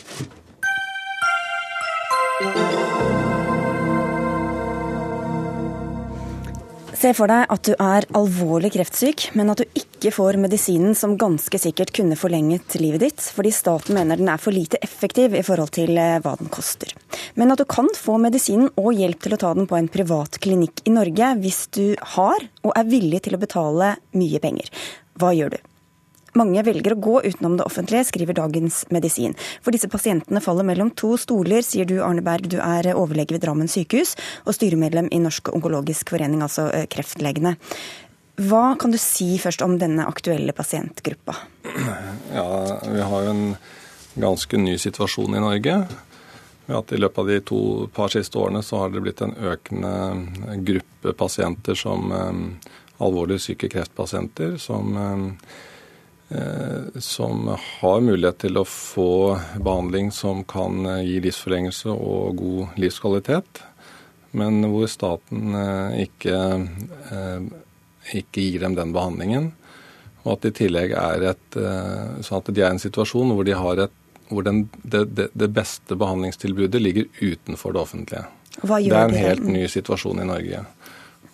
[7.02, 11.16] Se for deg at du er alvorlig kreftsyk, men at du ikke får medisinen som
[11.18, 15.42] ganske sikkert kunne forlenget livet ditt, fordi staten mener den er for lite effektiv i
[15.42, 16.94] forhold til eh, hva den koster.
[17.34, 20.38] Men at du kan få medisinen og hjelp til å ta den på en privat
[20.46, 24.70] klinikk i Norge hvis du har og er villig til å betale mye penger.
[25.18, 25.71] Hva gjør du?
[26.38, 29.34] Mange velger å gå utenom det offentlige, skriver Dagens Medisin.
[29.64, 32.48] For disse pasientene faller mellom to stoler, sier du Arne Berg.
[32.54, 34.16] Du er overlege ved Drammen sykehus
[34.46, 37.58] og styremedlem i Norsk onkologisk forening, altså eh, Kreftlegene.
[38.42, 41.36] Hva kan du si først om denne aktuelle pasientgruppa?
[42.32, 43.56] Ja, Vi har jo en
[44.16, 45.76] ganske ny situasjon i Norge.
[46.66, 47.60] Ved at I løpet av de to
[47.92, 52.42] par siste årene så har det blitt en økende gruppe pasienter som um,
[53.04, 55.28] alvorlig syke kreftpasienter som um,
[57.00, 63.64] som har mulighet til å få behandling som kan eh, gi livsforlengelse og god livskvalitet,
[64.40, 66.38] men hvor staten eh, ikke,
[68.14, 69.52] ikke gir dem den behandlingen.
[70.22, 73.56] Og at det i tillegg er et, at de er i en situasjon hvor, de
[73.82, 73.96] et,
[74.30, 78.28] hvor den, det, det, det, beste behandlingstilbudet ligger utenfor det offentlige.
[78.62, 80.62] det er en helt ny situasjon i Norge.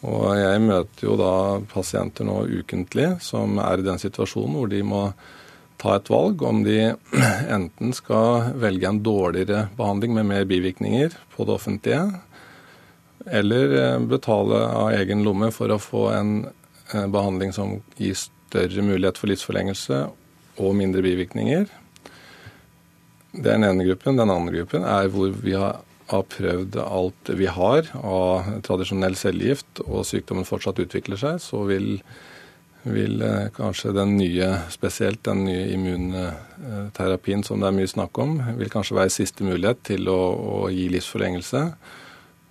[0.05, 1.33] Og jeg møter jo da
[1.71, 5.01] pasienter nå ukentlig som er i den situasjonen hvor de må
[5.81, 6.77] ta et valg om de
[7.57, 12.05] enten skal velge en dårligere behandling med mer bivirkninger på det offentlige,
[13.25, 18.85] eller eh, betale av egen lomme for å få en eh, behandling som gir større
[18.85, 20.05] mulighet for livsforlengelse
[20.57, 21.67] og mindre bivirkninger.
[23.37, 24.17] Det er den ene gruppen.
[24.17, 29.83] Den andre gruppen er hvor vi har har prøvd alt vi har av tradisjonell cellegift,
[29.85, 31.97] og sykdommen fortsatt utvikler seg, så vil,
[32.87, 38.39] vil eh, kanskje den nye, spesielt den nye immunterapien som det er mye snakk om,
[38.59, 40.19] vil kanskje være siste mulighet til å,
[40.57, 41.63] å gi livsforlengelse.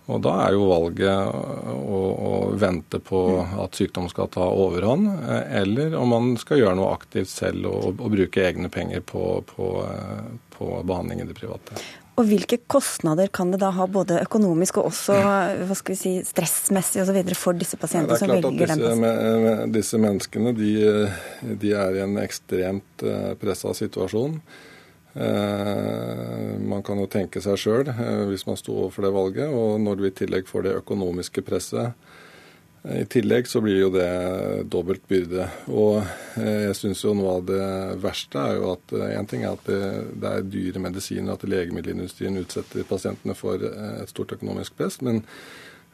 [0.06, 1.34] Og da er jo valget
[1.72, 6.78] å, å, vente på at sykdom skal ta overhånd, eh, eller om man skal gjøre
[6.78, 11.38] noe aktivt selv og, og bruke egne penger på, på, eh, på behandling i det
[11.40, 11.80] private.
[12.16, 16.12] Og hvilke kostnader kan det da ha, både økonomisk og også hva skal vi si,
[16.24, 17.18] stressmessig osv.
[17.36, 19.74] for disse pasientene som velger disse, den pasienten?
[19.74, 20.70] Disse menneskene de,
[21.60, 24.38] de, er i en ekstremt eh, pressa situasjon.
[25.16, 29.52] Eh, man kan jo tenke seg sjøl eh, hvis man sto overfor det valget.
[29.52, 32.15] Og når vi i tillegg får det økonomiske presset
[32.94, 34.10] i tillegg så blir jo det
[34.70, 35.48] dobbelt byrde.
[35.74, 35.98] Og
[36.38, 37.68] eh, jeg syns jo noe av det
[38.02, 39.80] verste er jo at én eh, ting er at det,
[40.14, 45.00] det, er dyre medisiner, at legemiddelindustrien utsetter pasientene for eh, et stort økonomisk press.
[45.02, 45.24] Men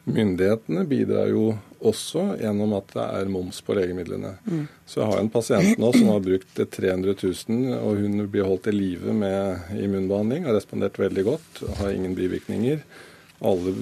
[0.03, 1.47] myndighetene bidrar jo
[1.81, 4.35] også gjennom at det er moms på legemidlene.
[4.45, 4.67] Mm.
[4.85, 8.69] Så jeg har en pasient nå som har brukt 300 000, og hun blir holdt
[8.69, 10.45] i live med immunbehandling.
[10.45, 12.85] Har respondert veldig godt, har ingen bivirkninger
[13.43, 13.73] alle,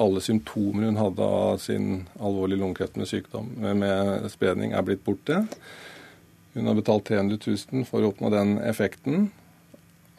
[0.00, 5.42] alle, symptomer hun hadde av sin alvorlige lungekreft med sykdom med spredning, er blitt borte.
[6.54, 9.30] Hun har betalt 300 000 for å oppnå den effekten.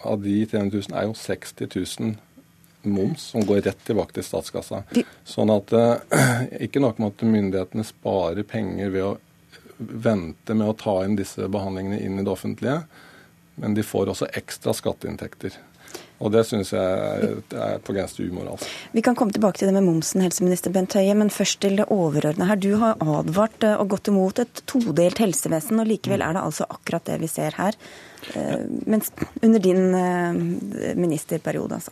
[0.03, 2.15] Av de 300 000 er jo 60 000
[2.83, 4.81] moms som går rett tilbake til statskassa.
[5.27, 5.71] Sånn at
[6.65, 9.13] ikke nok med at myndighetene sparer penger ved å
[9.77, 12.81] vente med å ta inn disse behandlingene inn i det offentlige,
[13.61, 15.55] men de får også ekstra skatteinntekter.
[16.23, 18.69] Og det syns jeg er på grensen til umoralsk.
[18.95, 21.89] Vi kan komme tilbake til det med momsen, helseminister Bent Høie, men først til det
[21.91, 22.61] overordna her.
[22.63, 26.69] Du har advart eh, og gått imot et todelt helsevesen, og likevel er det altså
[26.71, 27.77] akkurat det vi ser her.
[28.33, 31.91] Eh, mens under din eh, ministerperiode, altså.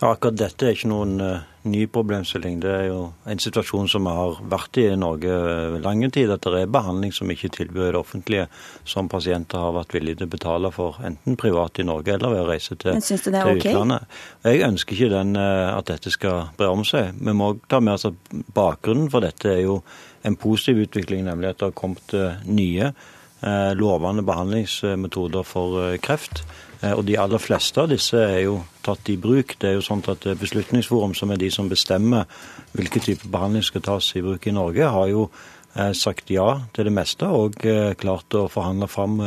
[0.00, 2.54] Ja, akkurat dette er ikke noen uh, ny problemstilling.
[2.62, 6.32] Det er jo en situasjon som har vært i Norge uh, lang tid.
[6.32, 8.46] At det er behandling som ikke tilbyr det offentlige,
[8.88, 12.44] som pasienter har vært villige til å betale for, enten privat i Norge eller ved
[12.46, 14.08] å reise til, til utlandet.
[14.40, 14.56] Okay?
[14.56, 17.12] Jeg ønsker ikke den, at dette skal bre om seg.
[17.20, 19.82] Vi må ta med oss at bakgrunnen for dette er jo
[20.24, 22.16] en positiv utvikling, nemlig at det har kommet
[22.48, 22.94] nye
[23.42, 26.42] lovende behandlingsmetoder for kreft.
[26.80, 29.56] Eh, og de aller fleste av disse er jo tatt i bruk.
[29.60, 32.28] Det er jo sånn at Beslutningsforum, som er de som bestemmer
[32.76, 35.26] hvilke type behandling skal tas i bruk i Norge, har jo
[35.74, 39.20] eh, sagt ja til det meste og eh, klart å forhandle fram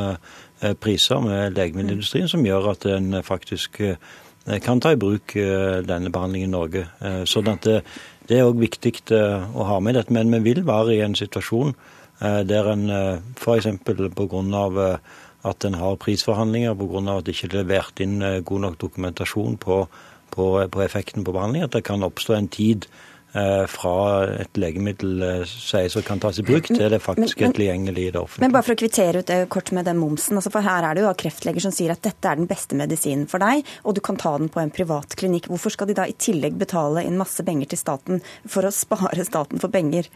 [0.80, 3.82] priser med legemiddelindustrien som gjør at en faktisk
[4.64, 6.84] kan ta i bruk denne behandlingen i Norge.
[7.28, 7.68] Sånn at
[8.28, 10.14] det, er òg viktig å ha med dette.
[10.14, 11.76] Men vi vil være i en situasjon
[12.22, 12.90] der en
[13.36, 13.68] f.eks.
[13.84, 14.42] pga
[15.44, 17.18] at en har prisforhandlinger pga.
[17.18, 19.88] at det ikke er levert inn eh, god nok dokumentasjon på,
[20.32, 21.64] på, på effekten på behandling.
[21.64, 23.13] At det kan oppstå en tid eh,
[23.70, 23.94] fra
[24.44, 28.12] et legemiddel eh, sies å kan tas i bruk, til det faktisk er tilgjengelig i
[28.14, 28.46] det offentlige.
[28.46, 30.38] Men bare for å kvittere ut det kort med den momsen.
[30.38, 33.26] Altså for Her er det jo kreftleger som sier at dette er den beste medisinen
[33.32, 35.50] for deg, og du kan ta den på en privat klinikk.
[35.50, 39.26] Hvorfor skal de da i tillegg betale inn masse penger til staten for å spare
[39.26, 40.10] staten for penger?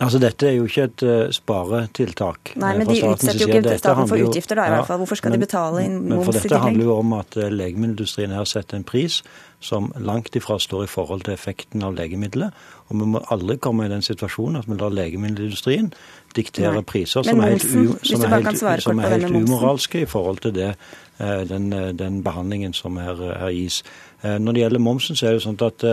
[0.00, 2.52] Altså, Dette er jo ikke et uh, sparetiltak.
[2.60, 5.00] Nei, men de utsetter jo ikke staten for utgifter, da, i ja, hvert fall.
[5.02, 6.12] Hvorfor skal men, de betale inn moms?
[6.12, 9.20] Men for Dette handler jo om at uh, legemiddelindustrien har sett en pris
[9.62, 12.56] som langt ifra står i forhold til effekten av legemiddelet.
[12.88, 15.92] Og vi må aldri komme i den situasjonen at vi lar legemiddelindustrien
[16.34, 16.86] diktere Nei.
[16.88, 20.56] priser som er helt, u, som er helt, som er helt umoralske i forhold til
[20.56, 20.72] det,
[21.20, 23.82] uh, den, den, behandlingen som her, her gis.
[24.22, 25.84] Når det gjelder momsen, så er det jo sånn at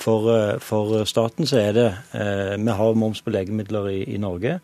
[0.00, 4.20] for, eh, for, staten så er det eh, Vi har moms på legemidler i, i
[4.20, 4.60] Norge.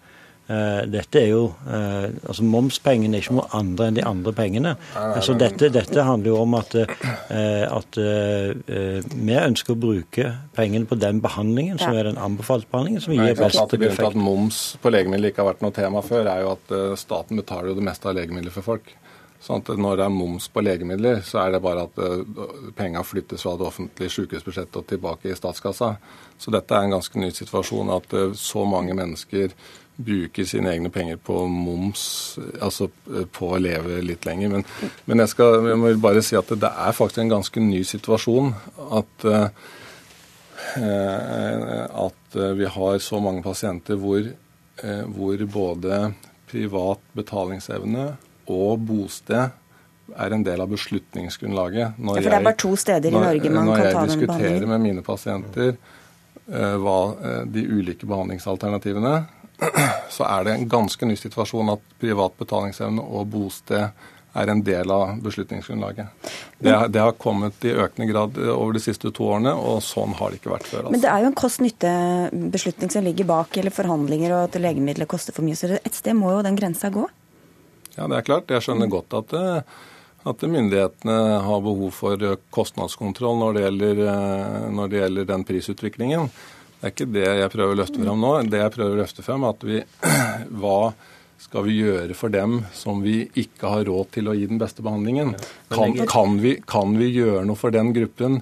[0.46, 4.75] Eh, dette er jo, altså Momspengene er ikke noe andre enn de andre pengene.
[5.27, 11.18] Så dette, dette handler jo om at, at vi ønsker å bruke pengene på den
[11.25, 13.03] behandlingen som er den anbefalte behandlingen.
[13.03, 13.75] som gir best effekt.
[13.75, 16.79] Grunnen til at moms på legemidler ikke har vært noe tema før, er jo at
[17.03, 18.94] staten betaler jo det meste av legemidler for folk.
[19.47, 23.05] Sånn at Når det er moms på legemidler, så er det bare at uh, penga
[23.07, 25.93] flyttes fra det offentlige sykehusbudsjettet og tilbake i statskassa.
[26.39, 29.55] Så dette er en ganske ny situasjon, at uh, så mange mennesker
[29.97, 32.03] bruker sine egne penger på moms,
[32.59, 34.57] altså uh, på å leve litt lenger.
[34.57, 34.67] Men,
[35.07, 38.51] men jeg, skal, jeg vil bare si at det er faktisk en ganske ny situasjon
[38.99, 39.31] at,
[40.77, 44.27] at vi har så mange pasienter hvor,
[45.15, 46.01] hvor både
[46.51, 48.11] privat betalingsevne
[48.47, 49.55] og bosted
[50.17, 51.99] er en del av beslutningsgrunnlaget.
[51.99, 53.97] Når ja, for det er bare to steder i Norge man kan ta den behandlingen?
[53.97, 59.15] Når jeg diskuterer med mine pasienter uh, hva uh, de ulike behandlingsalternativene,
[60.17, 64.91] så er det en ganske ny situasjon at privat betalingsevne og bosted er en del
[64.93, 66.33] av beslutningsgrunnlaget.
[66.59, 70.13] Det, det, har kommet i økende grad eh, over de siste to årene, og sånn
[70.19, 70.83] har det ikke vært før.
[70.83, 70.93] Altså.
[70.93, 75.37] Men det er jo en kost-nytte-beslutning som ligger bak, eller forhandlinger, og at legemidler koster
[75.37, 75.57] for mye.
[75.57, 77.07] Så et sted må jo den grensa gå?
[77.97, 78.53] Ja, det er klart.
[78.53, 79.77] Jeg skjønner godt at, eh,
[80.27, 86.31] at myndighetene har behov for kostnadskontroll når det, gjelder, eh, når det gjelder den prisutviklingen.
[86.77, 88.33] Det er ikke det jeg prøver å løfte fram nå.
[88.53, 89.83] Det jeg prøver å løfte fram, er at vi
[90.61, 90.81] Hva
[91.41, 94.85] skal vi gjøre for dem som vi ikke har råd til å gi den beste
[94.85, 95.35] behandlingen?
[95.73, 98.41] Kan, kan, vi, kan vi gjøre noe for den gruppen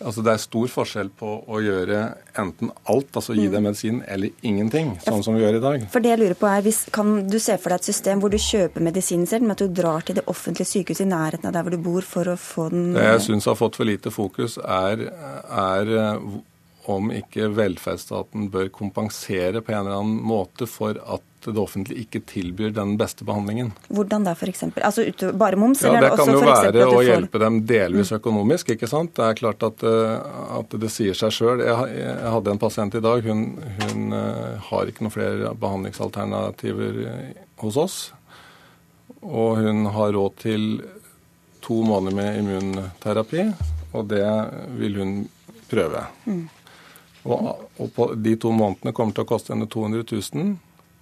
[0.00, 2.00] Altså Det er stor forskjell på å gjøre
[2.40, 5.86] enten alt, altså gi dem medisin, eller ingenting, sånn som vi gjør i dag.
[5.92, 8.32] For det jeg lurer på er, hvis, Kan du se for deg et system hvor
[8.32, 11.56] du kjøper medisinen selv, men at du drar til det offentlige sykehuset i nærheten av
[11.56, 14.12] der hvor du bor for å få den Det jeg syns har fått for lite
[14.14, 15.92] fokus, er, er
[16.90, 22.20] om ikke velferdsstaten bør kompensere på en eller annen måte for at det offentlige ikke
[22.28, 23.70] tilbyr den beste behandlingen.
[23.88, 24.66] Hvordan da, f.eks.?
[24.76, 25.06] Altså
[25.40, 25.80] bare moms?
[25.82, 28.18] Ja, Det kan jo være å hjelpe dem delvis mm.
[28.18, 28.74] økonomisk.
[28.74, 29.14] ikke sant?
[29.16, 31.64] Det er klart at, eh, at det sier seg sjøl.
[31.64, 33.24] Jeg, jeg, hadde en pasient i dag.
[33.24, 33.46] Hun,
[33.80, 37.02] hun uh, har ikke noen flere behandlingsalternativer
[37.64, 37.98] hos oss.
[39.20, 40.70] Og hun har råd til
[41.64, 43.44] to måneder med immunterapi,
[43.92, 44.24] og det
[44.80, 45.12] vil hun
[45.70, 46.06] prøve.
[46.24, 46.48] Mm.
[47.28, 50.52] Og, og de to månedene kommer til å koste henne 200 000.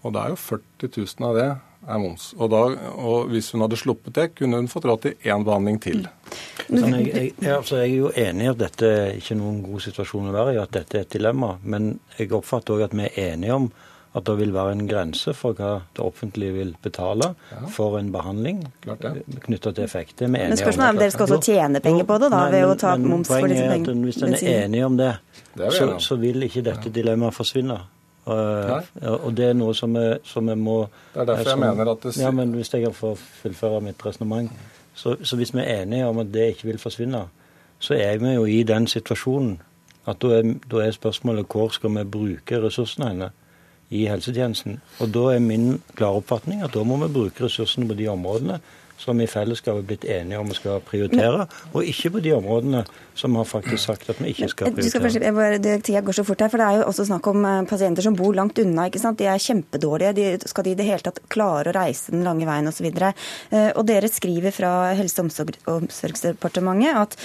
[0.07, 1.49] Og det er jo 40 000 av det
[1.89, 2.31] er moms.
[2.39, 2.63] Og, da,
[2.99, 6.07] og hvis hun hadde sluppet det, kunne hun fått råd til én behandling til.
[6.69, 9.85] Sånn, jeg, jeg, altså, jeg, er jo enig i at dette er ikke noen god
[9.87, 11.55] situasjon å være i, at dette er et dilemma.
[11.65, 13.71] Men jeg oppfatter òg at vi er enige om
[14.17, 17.59] at det vil være en grense for hva det offentlige vil betale ja.
[17.73, 20.19] for en behandling knytta til effekt.
[20.19, 22.55] Det er men spørsmålet er om dere skal også tjene penger på det, da, Nei,
[22.57, 24.09] ved å ta moms for disse pengene?
[24.09, 25.13] Hvis en er enig om det,
[25.59, 27.79] det så, så, vil ikke dette dilemmaet forsvinne.
[28.29, 28.75] Uh,
[29.25, 30.83] og det er noe som vi, som vi må
[31.15, 33.81] Det er derfor som, jeg mener at det Ja, men Hvis jeg kan få fullføre
[33.81, 34.51] mitt resonnement.
[34.95, 37.23] Så, så, hvis vi er enige om at det ikke vil forsvinne,
[37.79, 39.61] så er vi jo i den situasjonen
[40.09, 43.31] at da er, da er spørsmålet hvor skal vi bruke ressursene henne
[43.91, 44.81] i helsetjenesten.
[45.01, 48.61] Og da er min klare oppfatning at da må vi bruke ressursene på de områdene
[48.99, 52.83] som i fellesskap er blitt enige om vi skal prioritere, og ikke på de områdene
[53.19, 54.91] som har faktisk sagt at vi ikke skal prioritere.
[54.93, 57.65] Skal først, tida går så fort her, for Det er jo også snakk om eh,
[57.67, 58.87] pasienter som bor langt unna.
[58.87, 59.19] ikke sant?
[59.19, 60.13] De er kjempedårlige.
[60.15, 62.87] De, skal de i det hele tatt klare å reise den lange veien osv.?
[62.87, 67.17] Og, eh, og dere skriver fra Helse- og omsorgsdepartementet at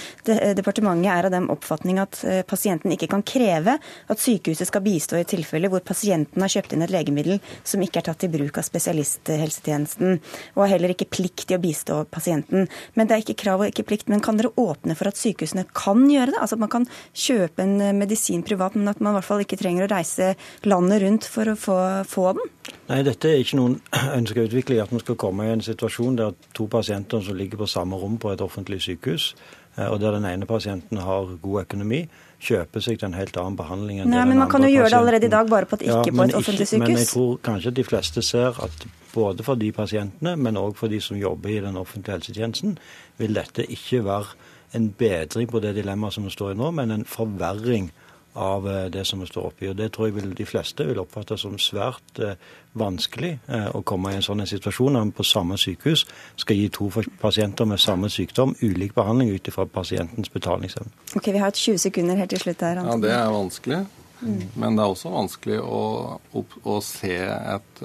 [0.58, 5.20] departementet er av den oppfatning at eh, pasienten ikke kan kreve at sykehuset skal bistå
[5.20, 8.58] i tilfeller hvor pasienten har kjøpt inn et legemiddel som ikke er tatt i bruk
[8.58, 10.18] av spesialisthelsetjenesten,
[10.56, 12.66] og har heller ikke plikt til å bistå pasienten.
[12.98, 14.10] Men det er ikke krav og ikke plikt.
[14.10, 16.40] Men kan dere åpne for at sykehusene kan gjøre det?
[16.40, 19.44] Altså at man kan kjøpe en eh, medisin privat, men at man i hvert fall
[19.44, 20.32] ikke trenger å reise
[20.68, 22.52] landet rundt for å få, få den?
[22.90, 23.78] Nei, dette er ikke noen
[24.18, 24.82] ønska utvikling.
[24.84, 28.18] At vi skal komme i en situasjon der to pasienter som ligger på samme rom
[28.22, 29.32] på et offentlig sykehus,
[29.76, 32.04] eh, og der den ene pasienten har god økonomi,
[32.44, 34.90] kjøper seg til en helt annen behandling enn Nei, det men Man kan jo gjøre
[34.92, 36.84] det allerede i dag, bare på at ikke ja, på et offentlig sykehus.
[36.88, 40.90] Men jeg tror kanskje de fleste ser at både for de pasientene, men òg for
[40.90, 42.76] de som jobber i den offentlige helsetjenesten,
[43.20, 44.34] vil dette ikke være
[44.74, 47.92] en bedring på det dilemmaet som vi står i nå, men en forverring
[48.34, 49.68] av eh, det som vi står oppi.
[49.70, 52.36] Og Det tror jeg vil, de fleste vil oppfatte som svært eh,
[52.78, 56.04] vanskelig eh, å komme i en sånn situasjon når man på samme sykehus
[56.40, 56.90] skal gi to
[57.22, 60.90] pasienter med samme sykdom ulik behandling ut ifra pasientens betalingsevne.
[61.14, 62.82] Ok, Vi har et 20 sekunder helt til slutt her.
[62.82, 63.84] Ja, Det er vanskelig.
[64.24, 64.42] Mm.
[64.56, 67.80] Men det er også vanskelig å, å, å, se et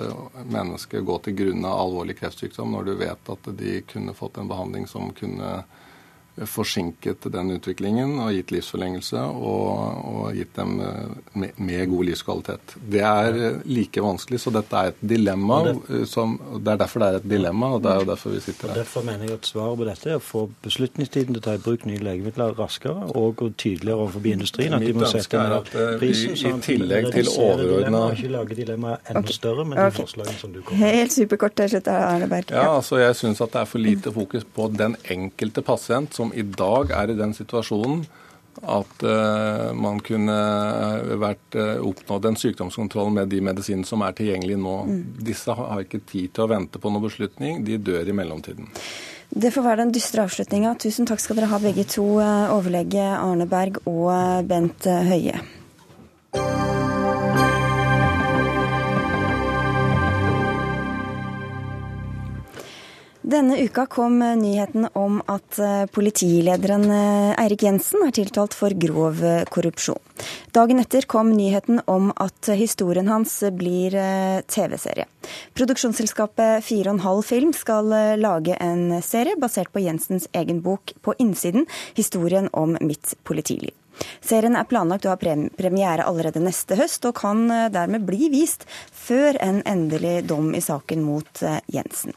[0.47, 4.47] menneske gå til grunne av alvorlig kreftsykdom når du vet at de kunne fått en
[4.47, 5.57] behandling som kunne
[6.47, 12.75] forsinket den utviklingen og gitt livsforlengelse og, og gitt dem eh, med, med, god livskvalitet.
[12.95, 15.59] Det er eh, like vanskelig, så dette er et dilemma.
[15.67, 18.35] Det, eh, som, det er derfor det er et dilemma, og det er jo derfor
[18.35, 18.81] vi sitter her.
[18.83, 21.63] Derfor mener jeg at svaret på dette er å få beslutningstiden til å ta i
[21.63, 24.77] bruk nye legemidler raskere og tydeligere overfor industrien.
[24.77, 26.37] At de må sette ned prisen.
[26.39, 30.61] I, i tillegg til overordna Ikke lage dilemmaet enda større med de forslagene som du
[30.61, 30.97] kommer med.
[30.99, 32.53] Helt superkort til slutt, Arne Berg.
[32.53, 36.28] Ja, altså jeg syns at det er for lite fokus på den enkelte pasient som
[36.35, 38.05] i dag er i den situasjonen
[38.59, 40.35] at uh, man kunne
[41.21, 44.75] vært uh, oppnådd en sykdomskontroll med de medisinene som er tilgjengelige nå.
[44.89, 45.03] Mm.
[45.29, 48.67] Disse har ikke tid til å vente på noen beslutning, de dør i mellomtiden.
[49.29, 50.73] Det får være den dystre avslutninga.
[50.81, 55.37] Tusen takk skal dere ha begge to, eh, overlege Arne Berg og Bent Høie.
[63.29, 69.21] Denne uka kom nyheten om at eh, politilederen eh, Eirik Jensen er tiltalt for grov
[69.21, 69.99] eh, korrupsjon.
[70.55, 73.93] Dagen etter kom nyheten om at historien hans blir
[74.49, 75.05] TV-serie.
[75.53, 82.49] Produksjonsselskapet 4,5 Film skal lage en serie basert på Jensens egen bok På innsiden, historien
[82.51, 83.78] om mitt politiliv.
[84.21, 88.65] Serien er planlagt å ha premiere allerede neste høst, og kan eh, dermed bli vist
[88.93, 92.15] før en endelig dom i saken mot eh, Jensen.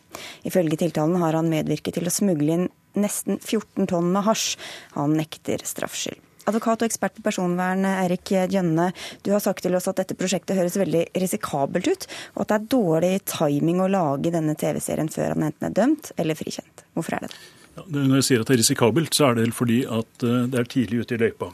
[0.48, 2.68] Ifølge tiltalen har han medvirket til å smugle inn
[2.98, 4.58] nesten 14 tonn med hasj.
[4.98, 6.20] Han nekter straffskyld.
[6.50, 8.88] Advokat og ekspert på personvern Erik Gjønne,
[9.22, 12.56] du har sagt til oss at dette prosjektet høres veldig risikabelt ut, og at det
[12.56, 16.82] er dårlig timing å lage denne TV-serien før han enten er dømt eller frikjent.
[16.96, 17.42] Hvorfor er det det?
[17.72, 20.58] Ja, når jeg sier at det er risikabelt, så er det fordi at eh, det
[20.60, 21.52] er tidlig ute i løypa.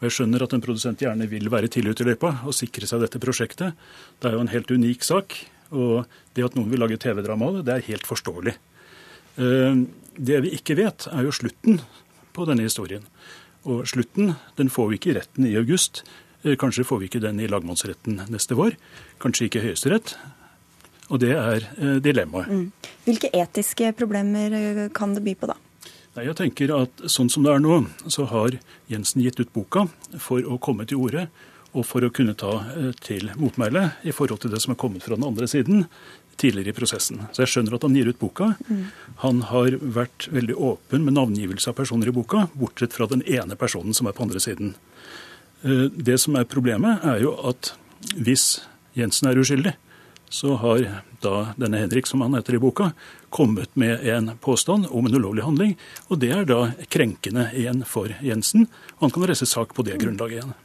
[0.00, 2.88] Og Jeg skjønner at en produsent gjerne vil være tidlig ute i løypa og sikre
[2.88, 3.76] seg dette prosjektet.
[4.16, 5.36] Det er jo en helt unik sak.
[5.76, 8.56] Og det at noen vil lage TV-drama av det, det er helt forståelig.
[9.44, 9.82] Eh,
[10.16, 11.82] det vi ikke vet, er jo slutten
[12.32, 13.04] på denne historien.
[13.68, 16.02] Og slutten den får vi ikke i retten i august.
[16.42, 18.80] Eh, kanskje får vi ikke den i lagmannsretten neste vår.
[19.20, 20.16] Kanskje ikke Høyesterett.
[21.12, 22.48] Og det er eh, dilemmaet.
[22.48, 22.94] Mm.
[23.04, 25.60] Hvilke etiske problemer kan det by på, da?
[26.16, 28.56] Nei, jeg tenker at Sånn som det er nå, så har
[28.90, 29.86] Jensen gitt ut boka
[30.18, 31.28] for å komme til orde
[31.70, 35.04] og for å kunne ta eh, til motmæle i forhold til det som er kommet
[35.06, 35.84] fra den andre siden
[36.40, 37.20] tidligere i prosessen.
[37.30, 38.54] Så jeg skjønner at han gir ut boka.
[38.66, 38.84] Mm.
[39.22, 43.58] Han har vært veldig åpen med navngivelse av personer i boka, bortsett fra den ene
[43.60, 44.72] personen som er på andre siden.
[45.60, 47.74] Det som er problemet, er jo at
[48.16, 48.62] hvis
[48.96, 49.74] Jensen er uskyldig,
[50.32, 50.86] så har
[51.20, 52.92] da denne Henrik, som han heter i boka,
[53.30, 55.76] kommet med en påstand om en ulovlig handling.
[56.08, 56.62] Og det er da
[56.92, 58.68] krenkende igjen for Jensen.
[58.98, 60.56] Og han kan reise sak på det grunnlaget igjen.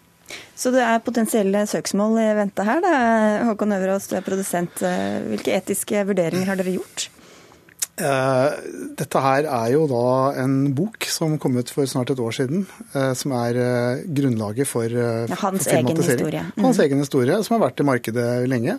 [0.58, 2.82] Så det er potensielle søksmål i vente her.
[2.82, 2.96] Da.
[3.52, 4.82] Håkon Øverås, du er produsent.
[5.30, 7.10] Hvilke etiske vurderinger har dere gjort?
[7.96, 8.52] Uh,
[9.00, 10.08] dette her er jo da
[10.42, 14.68] en bok som kom ut for snart et år siden, uh, som er uh, grunnlaget
[14.68, 14.92] for,
[15.32, 16.42] Hans for egen historie.
[16.58, 16.66] Mm.
[16.66, 18.76] Hans egen historie, som har vært i markedet lenge.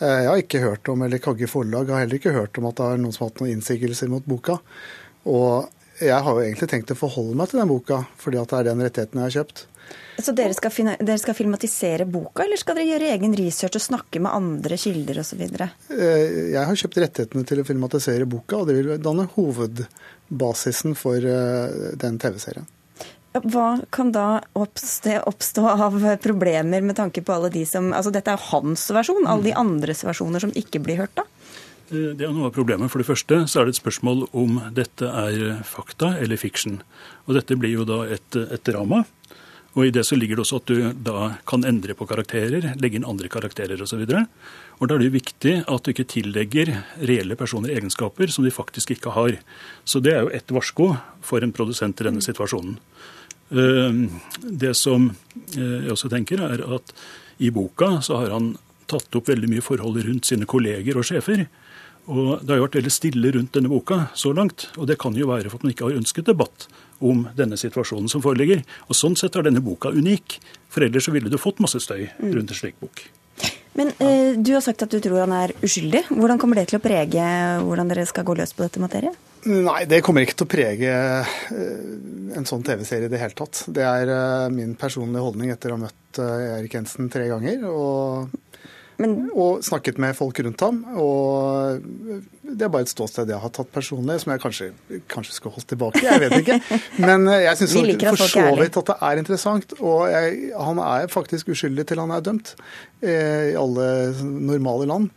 [0.00, 2.86] Jeg har ikke hørt om, eller Kagge forlag har heller ikke hørt om at det
[2.86, 4.56] er noen som har hatt noen innsigelser mot boka.
[5.28, 5.68] Og
[6.00, 8.70] jeg har jo egentlig tenkt å forholde meg til den boka, fordi at det er
[8.70, 9.66] den rettigheten jeg har kjøpt.
[10.20, 14.20] Så dere skal, dere skal, filmatisere boka, eller skal dere gjøre egen research og snakke
[14.22, 15.40] med andre kilder osv.?
[15.42, 21.24] Eh, jeg har kjøpt rettighetene til å filmatisere boka, og det vil danne hovedbasisen for
[21.24, 22.68] eh, den TV-serien.
[23.30, 28.48] Hva kan da oppstå, av problemer med tanke på alle de som Altså dette er
[28.50, 31.26] hans versjon, alle de andres versjoner som ikke blir hørt, da?
[31.90, 32.90] Eh, det er noe av problemet.
[32.90, 36.80] For det første så er det et spørsmål om dette er fakta eller fiksjon.
[37.28, 39.04] Og dette blir jo da et, et drama.
[39.78, 42.98] Og I det så ligger det også at du da kan endre på karakterer, legge
[42.98, 44.02] inn andre karakterer osv.
[44.08, 48.96] Da er det jo viktig at du ikke tillegger reelle personer egenskaper som de faktisk
[48.96, 49.38] ikke har.
[49.86, 52.80] Så det er jo et varsko for en produsent i denne situasjonen.
[53.50, 53.92] Eh,
[54.40, 56.94] det som eh, jeg også tenker, er at
[57.40, 58.54] i boka så har han
[58.90, 61.46] tatt opp veldig mye forhold rundt sine kolleger og sjefer.
[62.10, 64.68] Og Det har jo vært veldig stille rundt denne boka så langt.
[64.78, 66.66] Og det kan jo være for at man ikke har ønsket debatt
[67.00, 68.64] om denne situasjonen som foreligger.
[68.88, 72.08] Og Sånn sett er denne boka unik, for ellers så ville du fått masse støy
[72.08, 72.30] mm.
[72.34, 73.04] rundt en slik bok.
[73.78, 76.08] Men eh, du har sagt at du tror han er uskyldig.
[76.10, 77.26] Hvordan kommer det til å prege
[77.62, 79.29] hvordan dere skal gå løs på dette materiet?
[79.48, 81.80] Nei, det kommer ikke til å prege eh,
[82.36, 83.62] en sånn TV-serie i det hele tatt.
[83.72, 87.64] Det er eh, min personlige holdning etter å ha møtt eh, Erik Jensen tre ganger.
[87.70, 88.38] Og
[89.00, 90.82] men, og snakket med folk rundt ham.
[91.00, 91.80] Og
[92.44, 94.68] det er bare et ståsted jeg har tatt personlig, som jeg kanskje,
[95.08, 96.02] kanskje skulle holdt tilbake.
[96.04, 96.58] Jeg vet ikke.
[97.08, 97.78] Men jeg syns
[98.10, 99.72] for så vidt at det er interessant.
[99.80, 102.52] Og jeg, han er faktisk uskyldig til han er dømt,
[103.00, 103.86] i alle
[104.20, 105.08] normale land.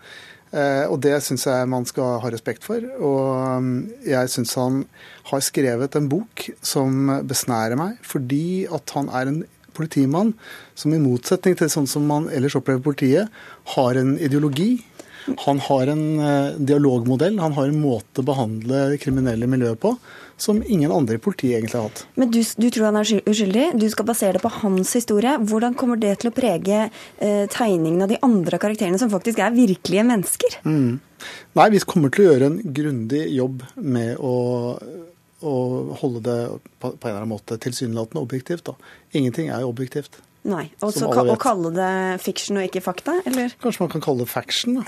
[0.53, 2.83] Eh, og det syns jeg man skal ha respekt for.
[3.01, 3.73] Og mm,
[4.05, 4.83] jeg syns han
[5.31, 9.43] har skrevet en bok som besnærer meg, fordi at han er en
[9.73, 10.35] politimann
[10.77, 13.31] som i motsetning til sånn som man ellers opplever politiet,
[13.73, 14.83] har en ideologi.
[15.45, 19.95] Han har en uh, dialogmodell, han har en måte å behandle kriminelle miljøer på
[20.43, 22.03] som ingen andre i politiet egentlig har hatt.
[22.19, 25.37] Men du, du, tror han er uskyldig, du skal basere det på hans historie.
[25.39, 29.55] Hvordan kommer det til å prege eh, tegningen av de andre karakterene, som faktisk er
[29.55, 30.59] virkelige mennesker?
[30.65, 30.99] Mm.
[31.59, 34.35] Nei, vi kommer til å gjøre en grundig jobb med å
[35.43, 35.53] å
[35.99, 36.37] holde det
[36.79, 38.63] på, på en eller annen måte tilsynelatende objektivt.
[38.69, 38.77] Da.
[39.11, 40.21] Ingenting er jo objektivt.
[40.43, 43.53] Nei, Også Å kalle det fiction og ikke fakta, eller?
[43.63, 44.81] Kanskje man kan kalle det faction.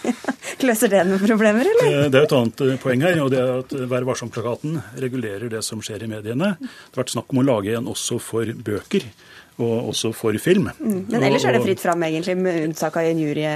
[0.64, 1.90] Løser det noen problemer, eller?
[1.90, 5.52] Eh, det er et annet eh, poeng her, og det er at Vær varsom-plakaten regulerer
[5.52, 6.54] det som skjer i mediene.
[6.56, 9.04] Det har vært snakk om å lage en også for bøker
[9.62, 10.66] og også for film.
[10.80, 11.04] Mm.
[11.12, 13.52] Men ellers er det fritt fram, egentlig, med unntak av injurie?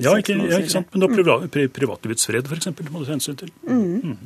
[0.00, 0.88] Ja, ikke, ja, ikke sant.
[0.94, 1.44] Men da privat,
[1.76, 3.52] privatlivets fred, f.eks., må du ta hensyn til.
[3.68, 4.14] Mm.
[4.14, 4.16] Mm.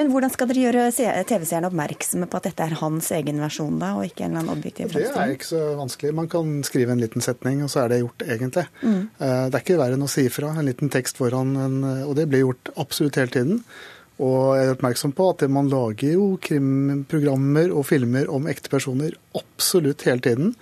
[0.00, 0.88] Men hvordan skal dere gjøre
[1.30, 4.56] TV-seerne oppmerksomme på at dette er hans egen versjon, da, og ikke en eller annen
[4.56, 5.14] objektiv fremstilling?
[5.14, 6.14] Det er ikke så vanskelig.
[6.18, 8.66] Man kan skrive en liten setning, og så er det gjort, egentlig.
[8.82, 9.02] Mm.
[9.06, 10.50] Eh, det er ikke verre enn å si ifra.
[10.56, 13.62] En liten tekst foran, en, og det blir gjort absolutt hele tiden.
[14.22, 19.16] Og jeg er oppmerksom på at man lager jo krimprogrammer og filmer om ekte personer
[19.36, 20.54] absolutt hele tiden.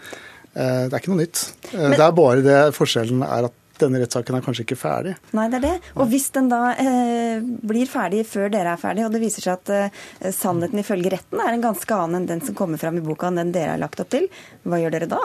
[0.55, 1.45] Eh, det er ikke noe nytt.
[1.73, 5.15] Eh, Men, det er bare det forskjellen er at denne rettssaken er kanskje ikke ferdig.
[5.35, 5.75] Nei, det er det.
[5.99, 9.59] Og hvis den da eh, blir ferdig før dere er ferdig, og det viser seg
[9.59, 13.05] at eh, sannheten ifølge retten er en ganske annen enn den som kommer fram i
[13.05, 14.29] boka, enn den dere har lagt opp til,
[14.63, 15.23] hva gjør dere da?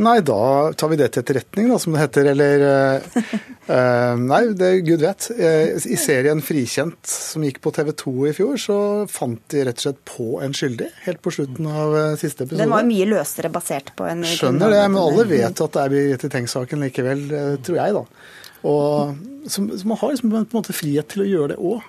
[0.00, 2.30] Nei, da tar vi det til etterretning, da, som det heter.
[2.32, 5.28] Eller uh, Nei, det gud vet.
[5.36, 8.78] Uh, I serien 'Frikjent', som gikk på TV 2 i fjor, så
[9.12, 12.62] fant de rett og slett på en skyldig helt på slutten av siste episode.
[12.64, 15.92] Den var mye løsere basert på en Skjønner det, men alle vet at det er
[15.92, 17.26] Birgitte Tengs-saken likevel,
[17.62, 18.06] tror jeg, da.
[18.62, 19.16] Og,
[19.46, 21.88] så, så man har liksom på en måte frihet til å gjøre det òg.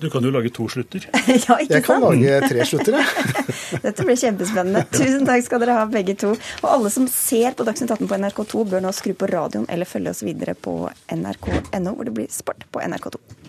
[0.00, 1.04] Du kan jo lage to slutter.
[1.12, 1.70] ja, ikke sant?
[1.70, 3.34] Jeg kan lage tre slutter, jeg.
[3.84, 4.84] Dette blir kjempespennende.
[4.94, 6.32] Tusen takk skal dere ha, begge to.
[6.62, 9.88] Og alle som ser på Dagsnytt 18 på NRK2, bør nå skru på radioen eller
[9.88, 10.82] følge oss videre på
[11.14, 13.39] nrk.no, hvor det blir sport på NRK2.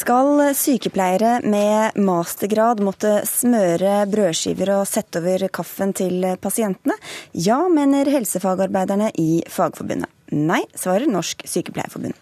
[0.00, 6.96] Skal sykepleiere med mastergrad måtte smøre brødskiver og sette over kaffen til pasientene?
[7.36, 10.08] Ja, mener helsefagarbeiderne i Fagforbundet.
[10.30, 12.16] Nei, svarer Norsk Sykepleierforbund.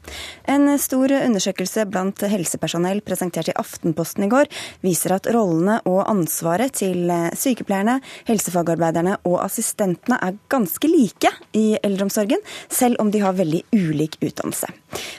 [0.49, 4.51] En stor undersøkelse blant helsepersonell presentert i Aftenposten i går,
[4.85, 7.99] viser at rollene og ansvaret til sykepleierne,
[8.29, 14.71] helsefagarbeiderne og assistentene er ganske like i eldreomsorgen, selv om de har veldig ulik utdannelse.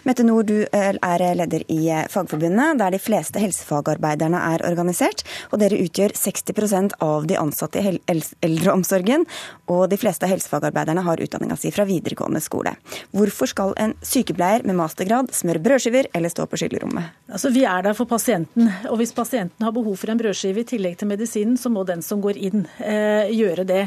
[0.08, 0.98] Mette Nord, du er
[1.38, 5.24] leder i Fagforbundet, der de fleste helsefagarbeiderne er organisert.
[5.52, 8.00] og Dere utgjør 60% av de ansatte i
[8.42, 9.28] eldreomsorgen,
[9.68, 12.76] og de fleste av helsefagarbeiderne har utdanninga si fra videregående skole.
[13.16, 17.16] Hvorfor skal en sykepleier med mastergrad smøre brødskiver eller stå på skyllerommet?
[17.30, 20.68] Altså, vi er der for pasienten, og hvis pasienten har behov for en brødskive i
[20.68, 23.84] tillegg til medisinen, så må den som går inn, eh, gjøre det.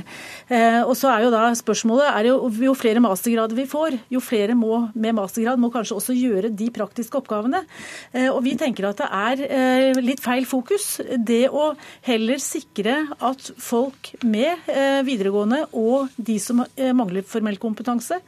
[0.49, 2.37] Eh, og så er jo da spørsmålet er jo,
[2.69, 6.71] jo flere mastergrader vi får, jo flere må, med mastergrad må kanskje også gjøre de
[6.71, 7.65] praktiske oppgavene.
[8.13, 11.01] Eh, og vi tenker at det er eh, litt feil fokus.
[11.19, 11.73] Det å
[12.07, 18.21] heller sikre at folk med eh, videregående og de som eh, mangler formell kompetanse,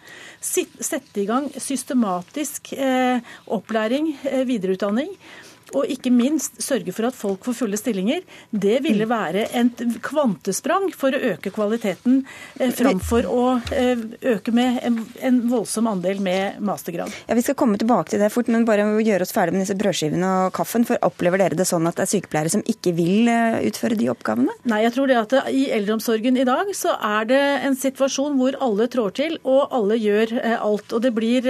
[0.44, 3.24] sette i gang systematisk eh,
[3.56, 4.12] opplæring,
[4.44, 5.14] videreutdanning
[5.74, 10.90] og ikke minst sørge for at folk får fulle stillinger, det ville være et kvantesprang
[10.96, 12.22] for å øke kvaliteten
[12.60, 13.44] eh, framfor å
[13.74, 14.04] eh,
[14.34, 17.12] øke med en, voldsom andel med mastergrad.
[17.28, 19.78] Ja, Vi skal komme tilbake til det fort, men bare gjøre oss ferdig med disse
[19.78, 20.86] brødskivene og kaffen.
[20.88, 24.10] for Opplever dere det sånn at det er sykepleiere som ikke vil eh, utføre de
[24.12, 24.54] oppgavene?
[24.70, 28.58] Nei, jeg tror det at i eldreomsorgen i dag så er det en situasjon hvor
[28.64, 30.94] alle trår til og alle gjør alt.
[30.94, 31.48] Og det blir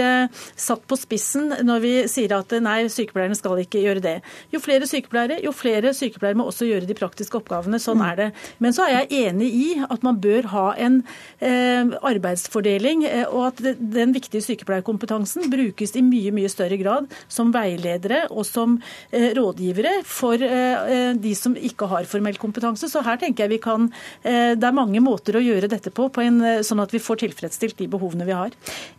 [0.56, 4.13] satt på spissen når vi sier at nei, sykepleierne skal ikke gjøre det.
[4.54, 7.80] Jo flere sykepleiere, jo flere sykepleiere må også gjøre de praktiske oppgavene.
[7.82, 8.28] Sånn er det.
[8.62, 11.00] Men så er jeg enig i at man bør ha en
[11.40, 17.52] eh, arbeidsfordeling, eh, og at den viktige sykepleierkompetansen brukes i mye, mye større grad som
[17.54, 18.78] veiledere og som
[19.10, 22.88] eh, rådgivere for eh, eh, de som ikke har formell kompetanse.
[22.90, 23.90] Så her tenker jeg vi kan
[24.22, 27.22] eh, Det er mange måter å gjøre dette på, på en, sånn at vi får
[27.24, 28.54] tilfredsstilt de behovene vi har.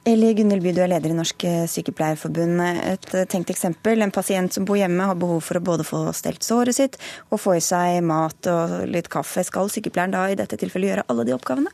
[0.07, 2.61] Eli Gunnelby, By, du er leder i Norsk Sykepleierforbund.
[2.65, 4.01] Et tenkt eksempel.
[4.01, 6.99] En pasient som bor hjemme, har behov for å både få stelt såret sitt
[7.29, 9.45] og få i seg mat og litt kaffe.
[9.45, 11.73] Skal sykepleieren da i dette tilfellet gjøre alle de oppgavene?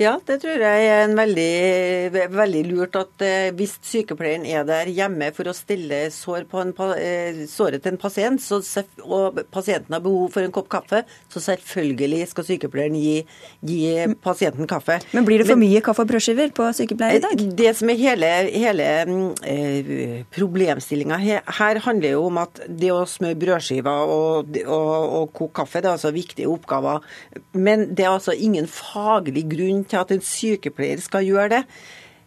[0.00, 2.96] Ja, det tror jeg er en veldig, veldig lurt.
[2.96, 7.84] at eh, Hvis sykepleieren er der hjemme for å stille sår på en, eh, såret
[7.84, 8.62] til en pasient, så,
[9.04, 13.18] og pasienten har behov for en kopp kaffe, så selvfølgelig skal sykepleieren gi,
[13.68, 13.82] gi
[14.24, 14.98] pasienten kaffe.
[15.12, 17.36] Men blir det for Men, mye kaffe og brødskiver på sykepleier i dag?
[17.36, 18.88] Eh, det som er hele, hele
[19.44, 24.90] eh, problemstillinga her, her, handler jo om at det å smøre brødskiver og, og,
[25.20, 27.04] og koke kaffe, det er altså viktige oppgaver.
[27.52, 31.62] Men det er altså ingen faglig grunn til at en sykepleier skal gjøre det.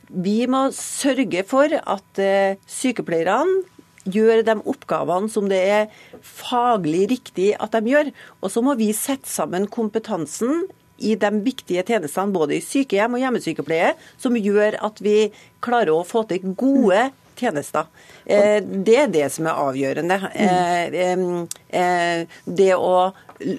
[0.10, 3.64] Vi må sørge for at eh, sykepleierne
[4.06, 8.12] gjør de oppgavene som det er faglig riktig at de gjør.
[8.42, 13.24] Og så må vi sette sammen kompetansen i de viktige tjenestene både i sykehjem og
[13.24, 15.32] hjemmesykepleie, som gjør at vi
[15.66, 17.90] klarer å få til gode tjenester.
[18.26, 20.20] Eh, det er det som er avgjørende.
[20.36, 21.46] Mm.
[21.70, 22.98] Eh, det å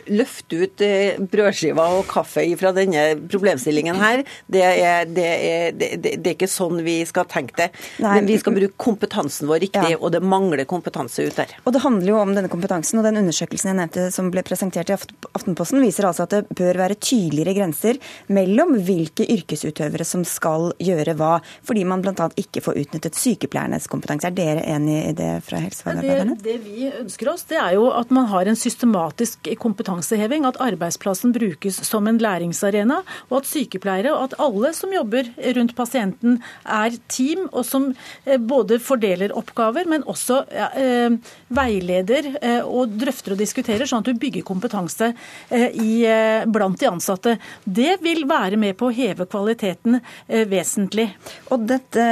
[0.09, 0.83] løfte ut
[1.31, 6.49] brødskiva og kaffe fra denne problemstillingen her, det er, det, er, det, det er, ikke
[6.49, 7.67] sånn vi skal tenke det.
[8.01, 9.99] Men vi skal bruke kompetansen vår riktig, ja.
[10.01, 11.53] og det mangler kompetanse ut der.
[11.65, 14.89] Og Det handler jo om denne kompetansen, og den undersøkelsen jeg nevnte som ble presentert
[14.89, 18.01] i Aftenposten, viser altså at det bør være tydeligere grenser
[18.33, 21.35] mellom hvilke yrkesutøvere som skal gjøre hva,
[21.67, 22.31] fordi man bl.a.
[22.41, 24.31] ikke får utnyttet sykepleiernes kompetanse.
[24.31, 26.37] Er dere enig i det fra helsefagarbeiderne?
[26.41, 30.61] Det, det vi ønsker oss, det er jo at man har en systematisk kompetanseheving, at
[30.63, 36.41] arbeidsplassen brukes som en læringsarena, og at sykepleiere og at alle som jobber rundt pasienten
[36.65, 37.91] er team, og som
[38.25, 41.17] eh, både fordeler oppgaver, men også eh,
[41.57, 45.13] veileder eh, og drøfter og diskuterer, sånn at du bygger kompetanse
[45.51, 45.93] eh, i,
[46.53, 47.37] blant de ansatte.
[47.65, 49.99] Det vil være med på å heve kvaliteten
[50.51, 51.09] vesentlig.
[51.55, 52.05] Og dette,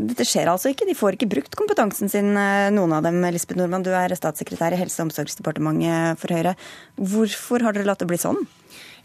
[0.00, 0.86] dette, skjer altså ikke?
[0.88, 3.20] De får ikke brukt kompetansen sin, noen av dem.
[3.34, 6.54] Lisbeth Nordmann, du er statssekretær i Helse- og omsorgsdepartementet for Høyre.
[6.96, 8.40] Hvorfor har dere latt det bli sånn?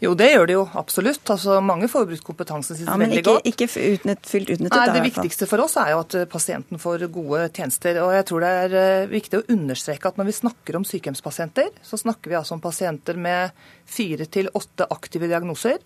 [0.02, 1.22] Jo, det gjør det jo absolutt.
[1.30, 3.46] Altså, mange får brukt kompetansen sin ja, veldig ikke, godt.
[3.50, 4.76] ikke utnytt, fylt utnyttet?
[4.80, 8.00] Nei, Det viktigste for oss er jo at eh, pasienten får gode tjenester.
[8.02, 11.70] og jeg tror Det er eh, viktig å understreke at når vi snakker om sykehjemspasienter,
[11.84, 13.54] så snakker vi altså om pasienter med
[13.86, 15.78] fire til åtte aktive diagnoser.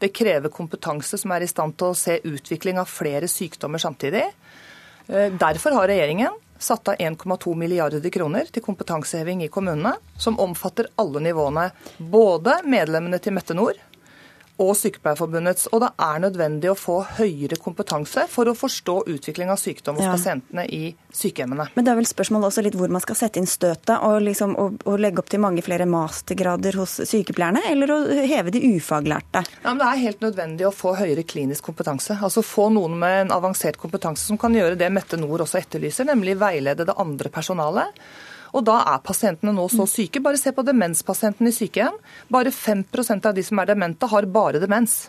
[0.00, 4.24] Det krever kompetanse som er i stand til å se utvikling av flere sykdommer samtidig.
[5.08, 10.90] Eh, derfor har regjeringen satt av 1,2 milliarder kroner til kompetanseheving i kommunene, som omfatter
[11.00, 11.70] alle nivåene.
[11.96, 13.80] Både medlemmene til Mette Nord
[14.60, 15.68] og Sykepleierforbundets.
[15.74, 20.06] Og det er nødvendig å få høyere kompetanse for å forstå utvikling av sykdom hos
[20.06, 20.14] ja.
[20.14, 20.82] pasientene i
[21.16, 21.70] sykehjemmene.
[21.74, 24.54] Men det er vel spørsmålet også litt hvor man skal sette inn støtet, og, liksom,
[24.60, 29.44] og, og legge opp til mange flere mastergrader hos sykepleierne, eller å heve de ufaglærte?
[29.62, 32.18] Ja, men Det er helt nødvendig å få høyere klinisk kompetanse.
[32.20, 36.08] Altså få noen med en avansert kompetanse som kan gjøre det Mette Nord også etterlyser,
[36.08, 37.96] nemlig veilede det andre personalet.
[38.52, 40.22] Og da er pasientene nå så syke.
[40.24, 41.96] Bare se på demenspasientene i sykehjem.
[42.32, 45.04] Bare 5% av de som er demente, har bare demens.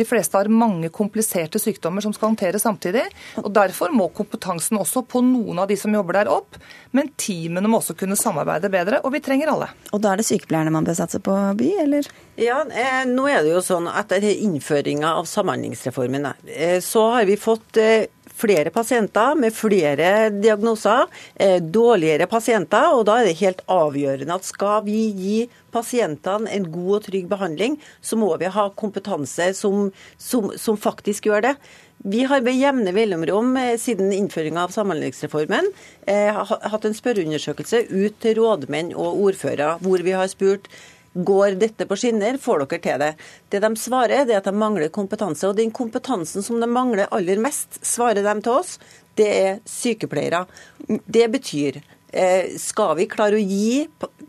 [0.00, 3.02] De fleste har mange kompliserte sykdommer som skal håndteres samtidig.
[3.42, 6.56] og Derfor må kompetansen også på noen av de som jobber der opp.
[6.96, 9.70] Men teamene må også kunne samarbeide bedre, og vi trenger alle.
[9.92, 12.08] Og da er det sykepleierne man bør satse på, By, eller?
[12.40, 17.28] Ja, eh, nå er det jo sånn at Etter innføringa av Samhandlingsreformen eh, så har
[17.28, 18.08] vi fått eh,
[18.40, 22.94] flere pasienter med flere diagnoser, eh, dårligere pasienter.
[22.94, 27.28] og Da er det helt avgjørende at skal vi gi pasientene en god og trygg
[27.28, 31.54] behandling, så må vi ha kompetanse som, som, som faktisk gjør det.
[32.02, 35.68] Vi har ved jevne mellomrom eh, siden innføringa av Samhandlingsreformen
[36.08, 40.70] eh, hatt en spørreundersøkelse ut til rådmenn og ordførere, hvor vi har spurt
[41.14, 43.10] Går dette på skinner, får dere til det.
[43.50, 45.48] Det de svarer, det er at de mangler kompetanse.
[45.48, 48.76] Og den kompetansen som de mangler aller mest, svarer de til oss,
[49.18, 50.44] det er sykepleiere.
[50.86, 53.88] Det betyr eh, skal vi klare å gi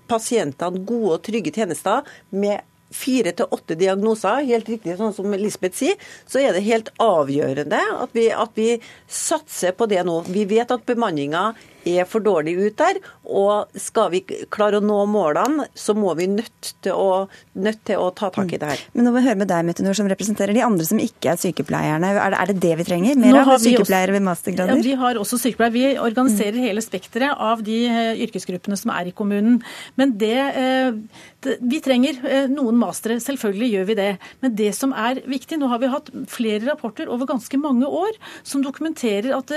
[0.09, 5.77] pasientene gode og trygge tjenester med fire til åtte diagnoser, helt riktig sånn som Lisbeth
[5.79, 8.73] sier, så er det helt avgjørende at vi, at vi
[9.07, 10.21] satser på det nå.
[10.27, 11.51] Vi vet at bemanninga
[11.88, 12.99] er for dårlig ut der.
[13.32, 14.21] Og skal vi
[14.51, 18.51] klare å nå målene, så må vi nødt til å, nødt til å ta tak
[18.53, 18.84] i det her.
[18.93, 21.34] Men nå må vi høre med deg, Mette Nord, som representerer de andre som ikke
[21.34, 22.11] er sykepleierne.
[22.11, 23.19] Er det, er det det vi trenger?
[23.21, 24.82] Mer av sykepleiere ved mastergrader?
[24.82, 25.75] Ja, vi har også sykepleiere.
[25.75, 26.65] Vi organiserer mm.
[26.67, 29.61] hele spekteret av de uh, yrkesgruppene som er i kommunen.
[29.99, 34.11] Men det, uh, Vi trenger uh, noen mastere, selvfølgelig gjør vi det.
[34.43, 38.17] Men det som er viktig, nå har vi hatt flere rapporter over ganske mange år
[38.43, 39.53] som dokumenterer at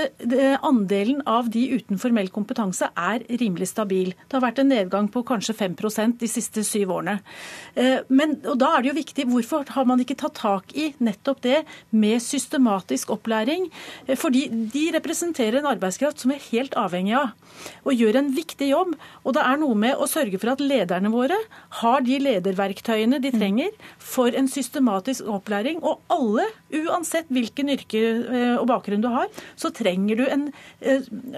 [0.65, 4.13] andelen av de utenfor formell kompetanse er rimelig stabil.
[4.15, 7.19] Det har vært en nedgang på kanskje 5% de siste syv årene.
[7.75, 10.93] Eh, men, og da er det jo viktig, Hvorfor har man ikke tatt tak i
[11.03, 13.67] nettopp det med systematisk opplæring?
[14.07, 17.33] Eh, fordi de representerer en arbeidskraft som er helt avhengig av
[17.85, 18.95] og gjør en viktig jobb.
[19.23, 21.37] Og det er noe med å sørge for at lederne våre
[21.81, 25.81] har de lederverktøyene de trenger for en systematisk opplæring.
[25.83, 26.47] Og alle,
[26.85, 30.47] uansett hvilken yrke eh, og bakgrunn du har, så trenger du en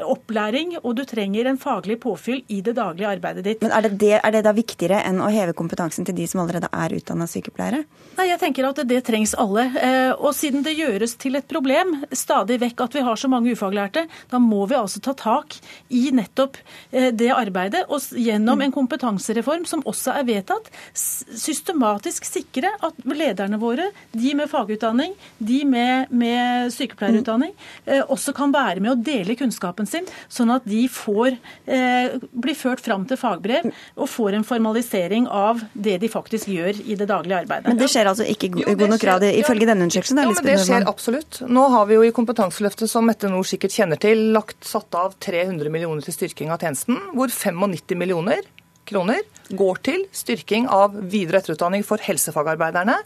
[0.06, 3.62] opplæring utdanning, og du trenger en faglig påfyll i det daglige arbeidet ditt.
[3.62, 6.42] Men er det, det, er det da viktigere enn å heve kompetansen til de som
[6.42, 7.84] allerede er utdanna sykepleiere?
[8.18, 9.68] Nei, jeg tenker at det trengs alle.
[9.78, 13.52] Eh, og siden det gjøres til et problem stadig vekk at vi har så mange
[13.54, 15.58] ufaglærte, da må vi altså ta tak
[15.90, 16.58] i nettopp
[16.92, 17.86] eh, det arbeidet.
[17.90, 24.50] Og gjennom en kompetansereform som også er vedtatt, systematisk sikre at lederne våre, de med
[24.52, 27.54] fagutdanning, de med, med sykepleierutdanning,
[27.86, 31.38] eh, også kan være med å dele kunnskapen sin, sånn at at de får,
[31.68, 36.82] eh, blir ført fram til fagbrev og får en formalisering av det de faktisk gjør
[36.86, 37.68] i det daglige arbeidet.
[37.72, 40.22] Men det skjer altså ikke i god nok grad ifølge denne undersøkelsen?
[40.22, 41.42] Ja, men det skjer absolutt.
[41.48, 45.16] Nå har vi jo i Kompetanseløftet, som Mette Nord sikkert kjenner til, lagt satt av
[45.24, 48.46] 300 millioner til styrking av tjenesten, hvor 95 millioner
[48.88, 49.26] kroner
[49.56, 52.98] går til styrking av videre- og etterutdanning for helsefagarbeiderne.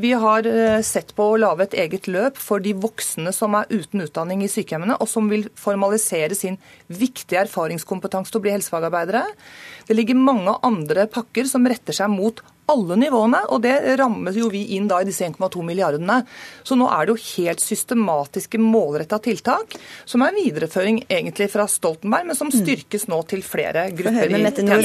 [0.00, 3.70] Vi har eh, sett på å lage et eget løp for de voksne som er
[3.70, 6.58] uten utdanning i sykehjemmene, og som vil formalisere sin
[6.88, 9.24] viktige erfaringskompetanse til å bli helsefagarbeidere.
[9.88, 12.42] Det ligger mange andre pakker som retter seg mot
[12.72, 16.20] alle nivåene, og det rammes jo vi inn da i disse 1,2 milliardene.
[16.66, 19.76] Så nå er det jo helt systematiske, målretta tiltak,
[20.08, 22.56] som er videreføring egentlig fra Stoltenberg, men som mm.
[22.58, 24.34] styrkes nå til flere grupper.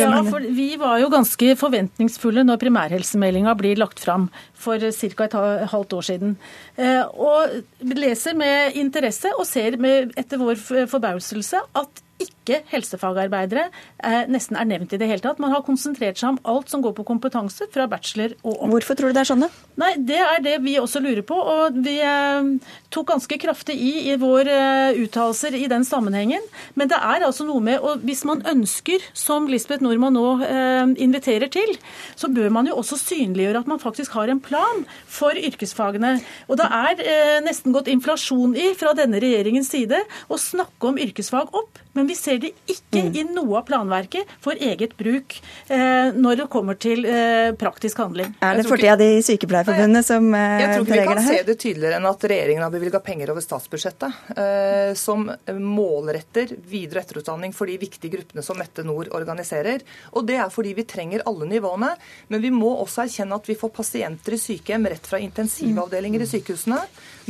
[0.02, 4.30] Ja, for vi var jo ganske forventningsfulle når primærhelsemeldinga blir lagt fram
[4.62, 5.26] for ca.
[5.26, 6.38] et halvt år siden.
[6.78, 10.62] Eh, og leser med interesse og ser med, etter vår
[10.92, 12.41] forbauselse at ikke
[12.72, 13.68] helsefagarbeidere
[14.04, 15.39] eh, nesten er nevnt i det hele tatt.
[15.41, 18.72] Man har konsentrert seg om alt som går på kompetanse, fra bachelor og opp.
[18.76, 19.49] Hvorfor tror du det er sånn, da?
[19.82, 21.36] Nei, Det er det vi også lurer på.
[21.36, 22.49] og Vi eh,
[22.93, 24.56] tok ganske kraftig i i våre
[24.91, 26.43] eh, uttalelser i den sammenhengen.
[26.76, 30.93] Men det er altså noe med og Hvis man ønsker, som Lisbeth Nordmann nå eh,
[31.04, 31.76] inviterer til,
[32.16, 36.18] så bør man jo også synliggjøre at man faktisk har en plan for yrkesfagene.
[36.49, 41.54] Og det er nesten gått inflasjon i fra denne regjeringens side å snakke om yrkesfag
[41.58, 41.80] opp.
[41.97, 43.16] Men vi ser ligger det ikke mm.
[43.16, 45.38] i noe av planverket for eget bruk
[45.68, 48.34] eh, når det kommer til eh, praktisk handling.
[48.42, 50.62] Er det fortida de i Sykepleierforbundet som preger det her?
[50.62, 53.46] Jeg tror ikke vi kan se det tydeligere enn at regjeringen har bevilga penger over
[53.46, 59.86] statsbudsjettet eh, som målretter videre- og etterutdanning for de viktige gruppene som Mette Nord organiserer.
[60.16, 61.94] Og det er fordi vi trenger alle nivåene.
[62.32, 66.30] Men vi må også erkjenne at vi får pasienter i sykehjem rett fra intensivavdelinger i
[66.30, 66.80] sykehusene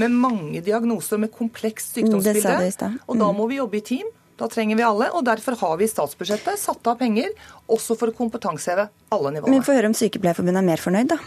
[0.01, 2.91] med mange diagnoser med komplekst mm, sykdomsbilde.
[3.07, 3.37] Og da mm.
[3.37, 4.09] må vi jobbe i team.
[4.41, 7.29] Da trenger vi alle, og Derfor har vi i statsbudsjettet satt av penger
[7.69, 9.53] også for å kompetanseheve alle nivåene.
[9.53, 11.19] Men Få høre om Sykepleierforbundet er mer fornøyd, da?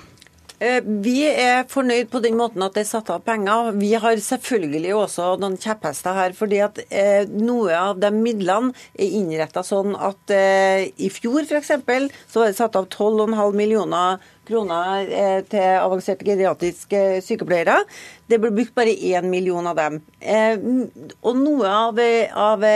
[0.62, 3.72] Eh, vi er fornøyd på den måten at det er satt av penger.
[3.78, 6.34] Vi har selvfølgelig også noen kjepphester her.
[6.34, 11.74] fordi at eh, Noe av de midlene er innretta sånn at eh, i fjor f.eks.
[12.30, 17.80] så var det satt av 12,5 millioner kroner eh, til avanserte geriatriske sykepleiere.
[18.30, 20.00] Det ble brukt bare én million av dem.
[20.20, 20.56] Eh,
[21.24, 22.00] og noe av,
[22.48, 22.68] av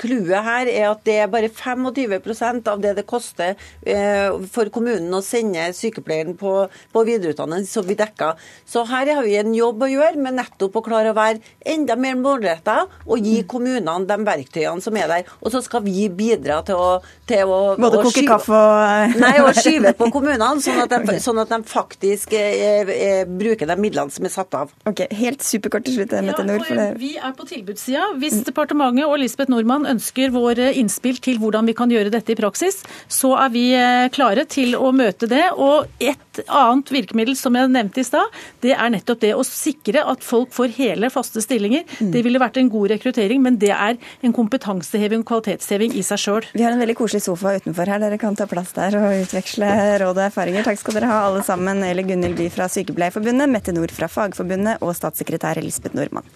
[0.00, 3.54] Clouet her er at det er bare 25% av det det koster
[3.86, 6.54] eh, for kommunen å sende sykepleieren på,
[6.92, 8.34] på videreutdanning som vi dekker.
[8.66, 11.38] Så her har vi en jobb å gjøre med nettopp å klare å være
[11.74, 13.48] enda mer målretta og gi mm.
[13.50, 15.30] kommunene de verktøyene som er der.
[15.40, 16.90] Og så skal vi bidra til å,
[17.28, 21.00] til å Både koke skyve, kaffe og Nei, og skyve på kommunene, sånn at de,
[21.06, 21.22] okay.
[21.22, 24.74] sånn at de faktisk eh, eh, bruker de midlene som er satt av.
[24.90, 26.66] Ok, Helt superkort til slutt, Mette Nord.
[26.66, 28.10] Ja, vi er på tilbudssida.
[28.18, 32.38] Hvis departementet og Lisbeth Nordmann ønsker våre innspill til hvordan vi kan gjøre dette i
[32.38, 35.44] praksis, så er vi eh, klare til å møte det.
[35.54, 40.04] Og et annet virkemiddel som jeg nevnte i stad, det er nettopp det å sikre
[40.10, 41.84] at folk får hele, faste stillinger.
[41.98, 42.12] Mm.
[42.14, 46.22] Det ville vært en god rekruttering, men det er en kompetanseheving og kvalitetsheving i seg
[46.24, 46.48] sjøl.
[46.54, 49.70] Vi har en veldig koselig sofa utenfor her, dere kan ta plass der og utveksle
[50.02, 50.66] råd og erfaringer.
[50.66, 51.82] Takk skal dere ha alle sammen.
[51.84, 56.26] Eller Gunhild By fra Sykepleierforbundet, Mette Nord fra Fagforbundet og statssekretær Elisabeth Nordmann.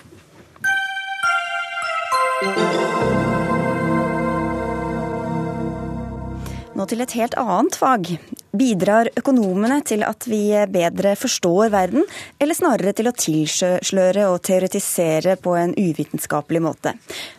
[6.79, 8.12] Nå til et helt annet fag.
[8.57, 10.42] Bidrar økonomene til at vi
[10.72, 12.07] bedre forstår verden,
[12.40, 16.94] eller snarere til å tilsløre og teoretisere på en uvitenskapelig måte?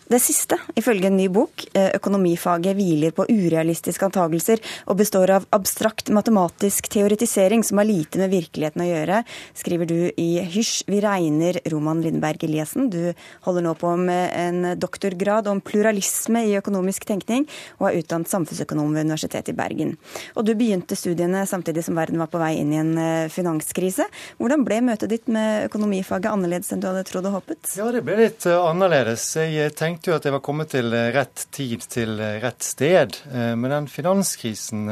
[0.09, 1.67] Det siste, ifølge en ny bok.
[1.77, 4.57] Eh, økonomifaget hviler på urealistiske antagelser
[4.89, 9.19] og består av abstrakt matematisk teoretisering som har lite med virkeligheten å gjøre,
[9.53, 12.89] skriver du i Hysj, vi regner, Roman Lindberg Eliassen.
[12.89, 13.13] Du
[13.45, 17.45] holder nå på med en doktorgrad om pluralisme i økonomisk tenkning,
[17.77, 19.93] og er utdannet samfunnsøkonom ved Universitetet i Bergen.
[20.33, 24.05] Og du begynte studiene samtidig som verden var på vei inn i en eh, finanskrise.
[24.39, 27.73] Hvordan ble møtet ditt med økonomifaget annerledes enn du hadde trodd og håpet?
[27.79, 29.25] Ja, det ble litt eh, annerledes.
[29.39, 33.19] Jeg tenkte jo at jeg var kommet til eh, rett tid til rett sted.
[33.29, 34.87] Men den finanskrisen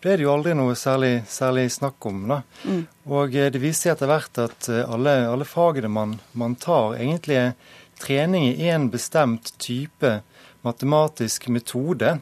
[0.00, 2.22] ble det jo aldri noe særlig, særlig snakk om.
[2.28, 2.40] da.
[2.64, 2.82] Mm.
[3.10, 7.52] Og det viste seg etter hvert at alle, alle fagene man, man, tar, egentlig er
[8.00, 10.20] trening i en bestemt type
[10.66, 12.18] matematisk metode,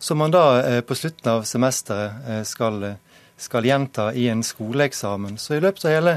[0.00, 2.94] som man da på slutten av semesteret skal,
[3.36, 5.36] skal gjenta i en skoleeksamen.
[5.38, 6.14] Så i løpet av hele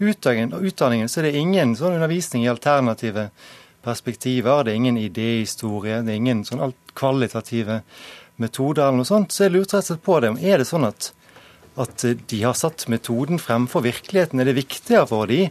[0.00, 3.28] utdanningen så er det ingen sånn undervisning i alternative
[3.84, 7.80] perspektiver, det er ingen idéhistorie, det er ingen sånn kvalitative
[8.40, 9.32] metoder eller noe sånt.
[9.32, 10.32] Så jeg lurte rett og slett på det.
[10.44, 11.10] Er det sånn at,
[11.80, 14.40] at de har satt metoden fremfor virkeligheten?
[14.40, 15.46] Er det viktigere for de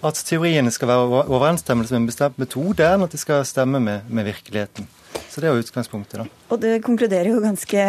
[0.00, 4.08] at teoriene skal være overensstemmelse med en bestemt metode, enn at de skal stemme med,
[4.08, 4.88] med virkeligheten?
[5.30, 6.44] Så det er jo utgangspunktet, da.
[6.50, 7.82] Og det konkluderer jo ganske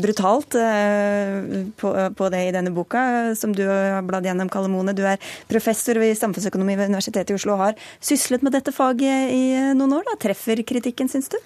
[0.00, 4.94] brutalt eh, på, på, det i denne boka, som du har bladd gjennom, Kalle.
[4.96, 9.32] Du er professor i samfunnsøkonomi ved Universitetet i Oslo og har syslet med dette faget
[9.32, 9.42] i
[9.76, 10.06] noen år.
[10.08, 10.16] da.
[10.26, 11.40] Treffer kritikken, syns du?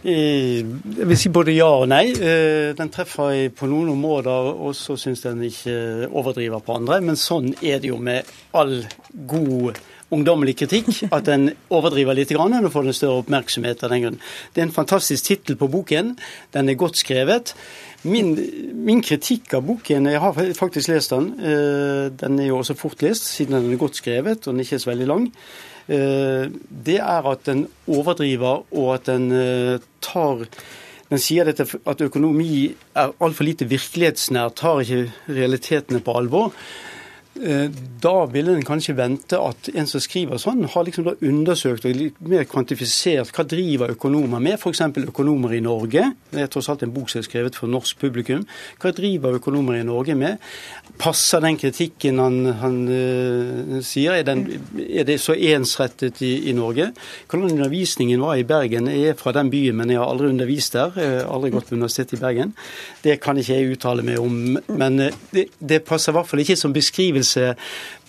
[0.00, 0.64] Jeg
[1.04, 2.06] vil si både ja og nei.
[2.16, 7.02] Eh, den treffer på noen områder, og så syns den ikke overdriver på andre.
[7.04, 8.80] Men sånn er det jo med all
[9.28, 9.76] god
[10.14, 14.18] ungdommelig kritikk at den overdriver litt, og får den større oppmerksomhet av den grunn.
[14.54, 16.16] Det er en fantastisk tittel på boken.
[16.54, 17.54] Den er godt skrevet.
[18.02, 18.32] Min,
[18.80, 21.34] min, kritikk av boken Jeg har faktisk lest den.
[21.36, 24.68] Eh, den er jo også fort lest, siden den er godt skrevet og den er
[24.68, 25.26] ikke så veldig lang.
[25.86, 26.46] Eh,
[26.86, 30.46] det er at den overdriver, og at den eh, tar
[31.10, 36.54] den sier dette at økonomi er altfor lite virkelighetsnær, tar ikke realitetene på alvor.
[37.38, 37.70] Eh,
[38.02, 41.94] da ville en kanskje vente at en som skriver sånn, har liksom da undersøkt og
[41.94, 44.82] litt mer kvantifisert hva driver økonomer med, f.eks.
[45.06, 46.08] økonomer i Norge.
[46.32, 48.42] Det er tross alt en bok som er skrevet for norsk publikum.
[48.82, 50.42] Hva driver økonomer i Norge med?
[51.00, 54.18] Passer den kritikken han, han uh, sier?
[54.18, 54.44] Er, den,
[54.84, 56.90] er, det så ensrettet i, i, Norge?
[57.30, 58.90] Hvordan undervisningen var i Bergen?
[58.92, 60.92] Jeg er fra den byen, men jeg har aldri undervist der.
[61.00, 62.52] Jeg har aldri gått på Universitetet i Bergen.
[63.04, 64.58] Det kan ikke jeg uttale meg om.
[64.68, 67.54] Men uh, det, det passer i hvert fall ikke som beskrivelse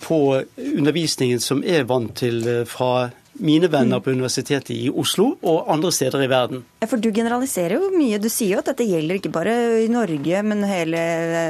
[0.02, 0.20] på
[0.60, 3.10] undervisningen som er vant til eh, fra
[3.42, 6.62] mine venner på Universitetet i Oslo og andre steder i verden.
[6.86, 8.20] For du generaliserer jo mye.
[8.22, 11.02] Du sier jo at dette gjelder ikke bare i Norge, men hele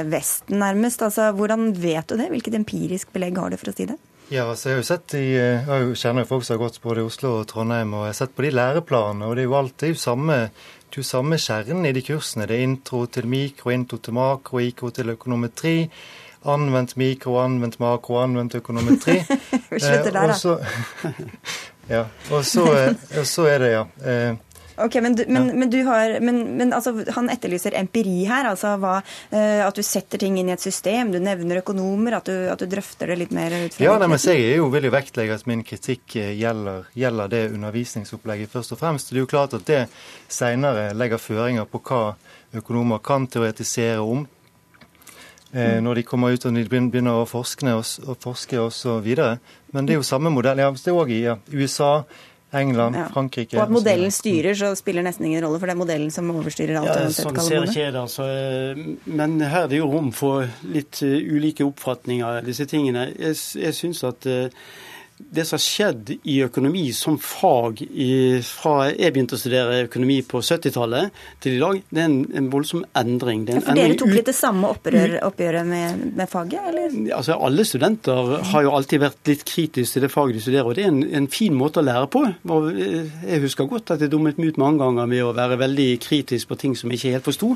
[0.09, 1.05] Vesten nærmest.
[1.05, 2.31] Altså, hvordan vet du det?
[2.33, 3.99] Hvilket empirisk belegg har du for å si det?
[4.31, 7.03] Ja, altså jeg har jo sett i, jeg kjenner jo folk som har gått både
[7.03, 9.27] i Oslo og Trondheim, og jeg har sett på de læreplanene.
[9.27, 10.37] og Det er jo alt, det er jo samme,
[10.95, 12.47] det samme kjernen i de kursene.
[12.49, 15.75] Det er intro til mikro, intro til makro, IKO til økonometri.
[16.49, 19.19] Anvendt mikro, anvendt makro, anvendt økonometri.
[19.83, 20.55] Slutt der, da.
[21.89, 22.65] ja, og så,
[23.19, 23.85] og så er det, ja.
[24.05, 24.41] Eh,
[24.75, 25.53] Ok, Men, du, men, ja.
[25.53, 28.47] men, du har, men altså, han etterlyser empiri her.
[28.49, 28.95] altså hva,
[29.33, 31.11] uh, At du setter ting inn i et system.
[31.13, 32.17] Du nevner økonomer.
[32.17, 34.57] At du, at du drøfter det litt mer ut fra Ja, nei, men Jeg er
[34.57, 39.11] jo jo vektlegge at min kritikk eh, gjelder, gjelder, det undervisningsopplegget først og fremst.
[39.11, 39.83] Det er jo klart at det
[40.27, 42.15] senere legger føringer på hva
[42.57, 44.25] økonomer kan teoretisere om.
[45.53, 49.37] Eh, når de kommer ut og de begynner å forske og, forske og så videre.
[49.73, 50.57] Men det er jo samme modell.
[50.63, 51.95] Ja, det er òg i ja, USA.
[52.53, 53.07] England, ja.
[53.09, 56.27] Frankrike Og at modellen styrer, så spiller nesten ingen rolle, for det er modellen som
[56.29, 56.91] overstyrer alt.
[56.91, 58.03] Ja, sånn ser ikke jeg det.
[58.03, 58.27] Altså.
[59.09, 63.07] Men her er det jo rom for litt uh, ulike oppfatninger av disse tingene.
[63.17, 64.69] Jeg, jeg synes at uh,
[65.17, 70.19] det som har skjedd i økonomi som fag i, fra jeg begynte å studere økonomi
[70.25, 73.43] på 70-tallet til i dag, det er en, en voldsom endring.
[73.45, 76.97] En ja, for dere tok litt det samme opprør, oppgjøret med, med, faget, eller?
[77.17, 80.77] Altså, Alle studenter har jo alltid vært litt kritiske til det faget de studerer, og
[80.77, 82.23] det er en, en fin måte å lære på.
[83.29, 86.49] Jeg husker godt at jeg dummet meg ut mange ganger med å være veldig kritisk
[86.49, 87.51] på ting som jeg ikke helt forsto.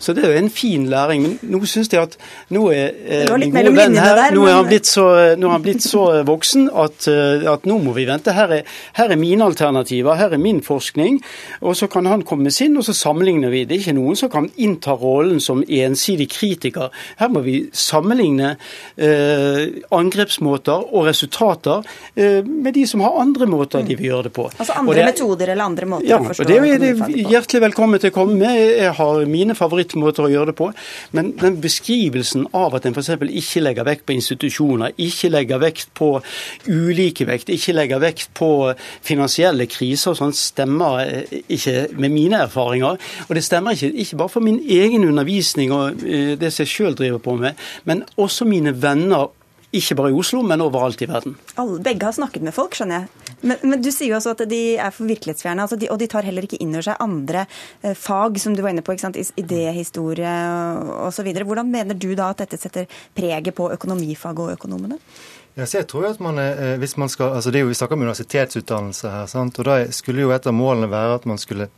[0.00, 1.24] Så det er jo en fin læring.
[1.24, 2.16] Men nå syns jeg at
[2.54, 5.84] nå er min gode venn her, nå er han blitt så, nå er han blitt
[5.84, 8.34] så voksen at Eh, at, nå må vi vente.
[8.34, 11.20] Her er, her er, mine alternativer, her er min forskning.
[11.64, 13.64] Og så kan han komme med sin, og så sammenligner vi.
[13.68, 16.92] Det er ikke noen som kan innta rollen som ensidig kritiker.
[17.20, 18.54] Her må vi sammenligne
[18.96, 19.62] eh,
[19.94, 21.84] angrepsmåter og resultater
[22.14, 24.48] eh, med de som har andre måter de vil gjøre det på.
[24.52, 26.92] Altså andre det, metoder eller andre måter ja, å forstå det er det
[27.30, 28.58] hjertelig velkommen til å komme med.
[28.78, 30.70] Jeg har mine favorittmåter å gjøre det på.
[31.16, 33.12] Men den beskrivelsen av at en f.eks.
[33.24, 36.10] ikke legger vekt på institusjoner, ikke legger vekt på
[36.84, 38.50] ulike vekt, ikke legger vekt på
[39.04, 43.00] finansielle kriser og sånn, stemmer eh, ikke med mine erfaringer.
[43.28, 46.74] Og det stemmer ikke, ikke bare for min egen undervisning og eh, det som jeg
[46.74, 49.32] sjøl driver på med, men også mine venner
[49.74, 51.34] ikke bare i Oslo, men overalt i verden.
[51.58, 53.34] Alle, begge har snakket med folk, skjønner jeg.
[53.44, 55.64] Men, men du sier jo også at de er for virkelighetsfjerne.
[55.64, 57.44] Altså og de tar heller ikke inn over seg andre
[57.82, 58.94] eh, fag, som du var inne på.
[58.94, 59.18] ikke sant?
[59.40, 60.34] Idéhistorie
[61.08, 61.30] osv.
[61.42, 65.00] Hvordan mener du da at dette setter preget på økonomifaget og økonomene?
[65.54, 67.74] Ja, så jeg tror at man, eh, hvis man skal, altså det er jo, Vi
[67.74, 69.26] snakker om universitetsutdannelse her.
[69.26, 69.58] sant?
[69.58, 71.68] og Da skulle jo et av målene være at man skulle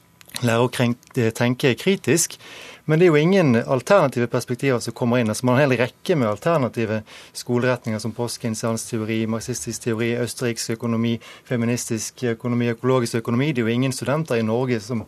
[0.43, 0.70] lære å
[1.16, 2.39] eh, tenke kritisk.
[2.87, 5.29] Men det er jo ingen alternative perspektiver som kommer inn.
[5.29, 7.03] Altså Man har en hel rekke med alternative
[7.35, 13.53] skoleretninger som påskeiniansteori, marxistisk teori, østerriksk økonomi, feministisk økonomi, økologisk økonomi.
[13.53, 15.03] Det er jo ingen studenter i Norge som,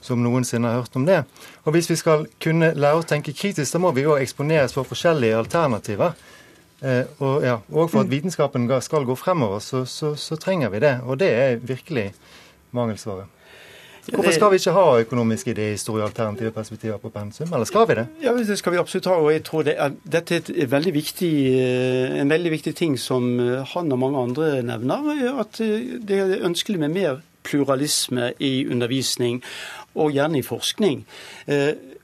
[0.00, 1.22] som noensinne har hørt om det.
[1.64, 4.84] Og Hvis vi skal kunne lære å tenke kritisk, da må vi jo eksponeres for
[4.84, 6.12] forskjellige alternativer.
[6.82, 10.80] Eh, og, ja, og, for at vitenskapen skal gå fremover, så, så, så, trenger vi
[10.80, 11.00] det.
[11.04, 12.12] Og det er virkelig
[12.72, 13.24] mangelsvaret.
[14.10, 18.06] Hvorfor skal vi ikke ha økonomisk idéhistorie alternative perspektiver på pensum, eller skal vi det?
[18.22, 19.12] Ja, Det skal vi absolutt ha.
[19.12, 23.40] og jeg tror det er, Dette er veldig viktig, eh, en veldig viktig ting som
[23.40, 25.38] eh, han og mange andre nevner.
[25.40, 25.58] At
[26.08, 29.42] det er ønskelig med mer pluralisme i undervisning,
[29.94, 31.04] og gjerne i forskning.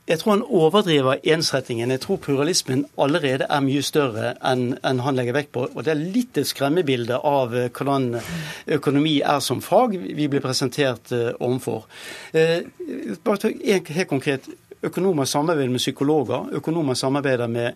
[0.07, 1.91] Jeg tror han overdriver ensrettingen.
[1.91, 5.65] Jeg tror pluralismen allerede er mye større enn, en han legger vekt på.
[5.67, 8.21] Og Det er litt et skremmebilde av eh, hvordan
[8.79, 11.89] økonomi er som fag vi blir presentert uh, overfor.
[12.31, 12.63] Uh,
[13.27, 14.47] bare helt konkret.
[14.87, 16.53] Økonomer samarbeider med psykologer.
[16.55, 17.73] Økonomer samarbeider med,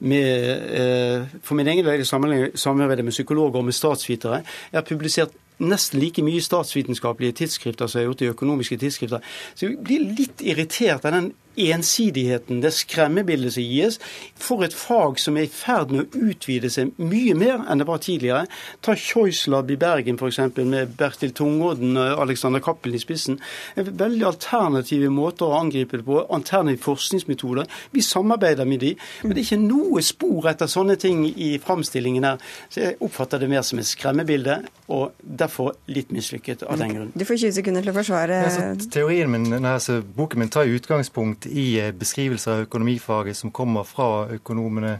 [0.00, 0.26] med
[0.74, 4.42] uh, For min egen del samarbeider med psykologer og med statsvitere.
[4.72, 9.22] Jeg har publisert nesten like mye statsvitenskapelige tidsskrifter som jeg har gjort i økonomiske tidsskrifter.
[9.54, 13.98] Så jeg blir litt irritert av den ensidigheten, det skremmebildet som gis,
[14.38, 17.88] for et fag som er i ferd med å utvide seg mye mer enn det
[17.88, 18.46] var tidligere.
[18.84, 20.40] Ta Choice Lab i Bergen f.eks.
[20.58, 23.38] med Bertil Tungodden og Alexander Cappelen i spissen.
[23.76, 26.20] En veldig alternative måter å angripe det på.
[26.24, 27.68] Alternative forskningsmetoder.
[27.94, 32.26] Vi samarbeider med de, men det er ikke noe spor etter sånne ting i framstillingen
[32.26, 32.42] her.
[32.72, 34.60] Så jeg oppfatter det mer som et skremmebilde,
[34.94, 37.12] og derfor litt mislykket av den grunn.
[37.14, 41.47] Du får 20 sekunder til å forsvare ja, Teorien min, altså, Boken min tar utgangspunkt
[41.48, 44.98] i eh, beskrivelser av økonomifaget som kommer fra økonomene,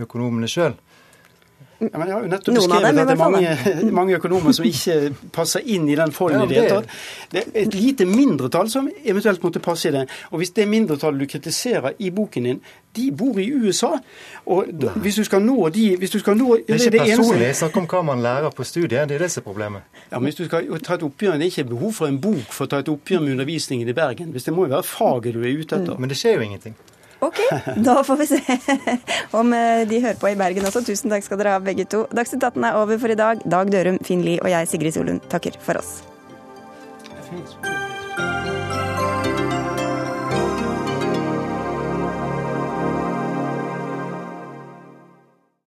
[0.00, 0.48] økonomene.
[1.80, 5.14] Ja, men jeg har jo nettopp beskrevet at det er mange, mange, økonomer som ikke
[5.32, 6.98] passer inn i den folden ja, i det hele tatt.
[7.32, 10.04] Det er et lite mindretall som eventuelt måtte passe i det.
[10.30, 12.60] Og hvis det mindretallet du kritiserer i boken din,
[12.96, 13.94] de bor i USA.
[14.50, 14.66] Og
[15.00, 17.76] hvis du skal nå de hvis du skal nå, Det er ikke det personlig snakk
[17.80, 19.82] om hva man lærer på studiet, det er det som er problemet.
[20.10, 22.52] Ja, men hvis du skal ta et oppgjør, Det er ikke behov for en bok
[22.52, 24.32] for å ta et oppgjør med undervisningen i Bergen.
[24.34, 25.94] Hvis Det må jo være faget du er ute etter.
[25.94, 26.00] Mm.
[26.00, 26.74] Men det skjer jo ingenting.
[27.20, 27.40] Ok,
[27.86, 28.40] da får vi se
[29.36, 30.84] om eh, de hører på i Bergen også.
[30.86, 32.06] Tusen takk skal dere ha, begge to.
[32.16, 33.44] Dagsnytt 18 er over for i dag.
[33.44, 36.00] Dag Dørum, Finn Lie og jeg, Sigrid Solund, takker for oss.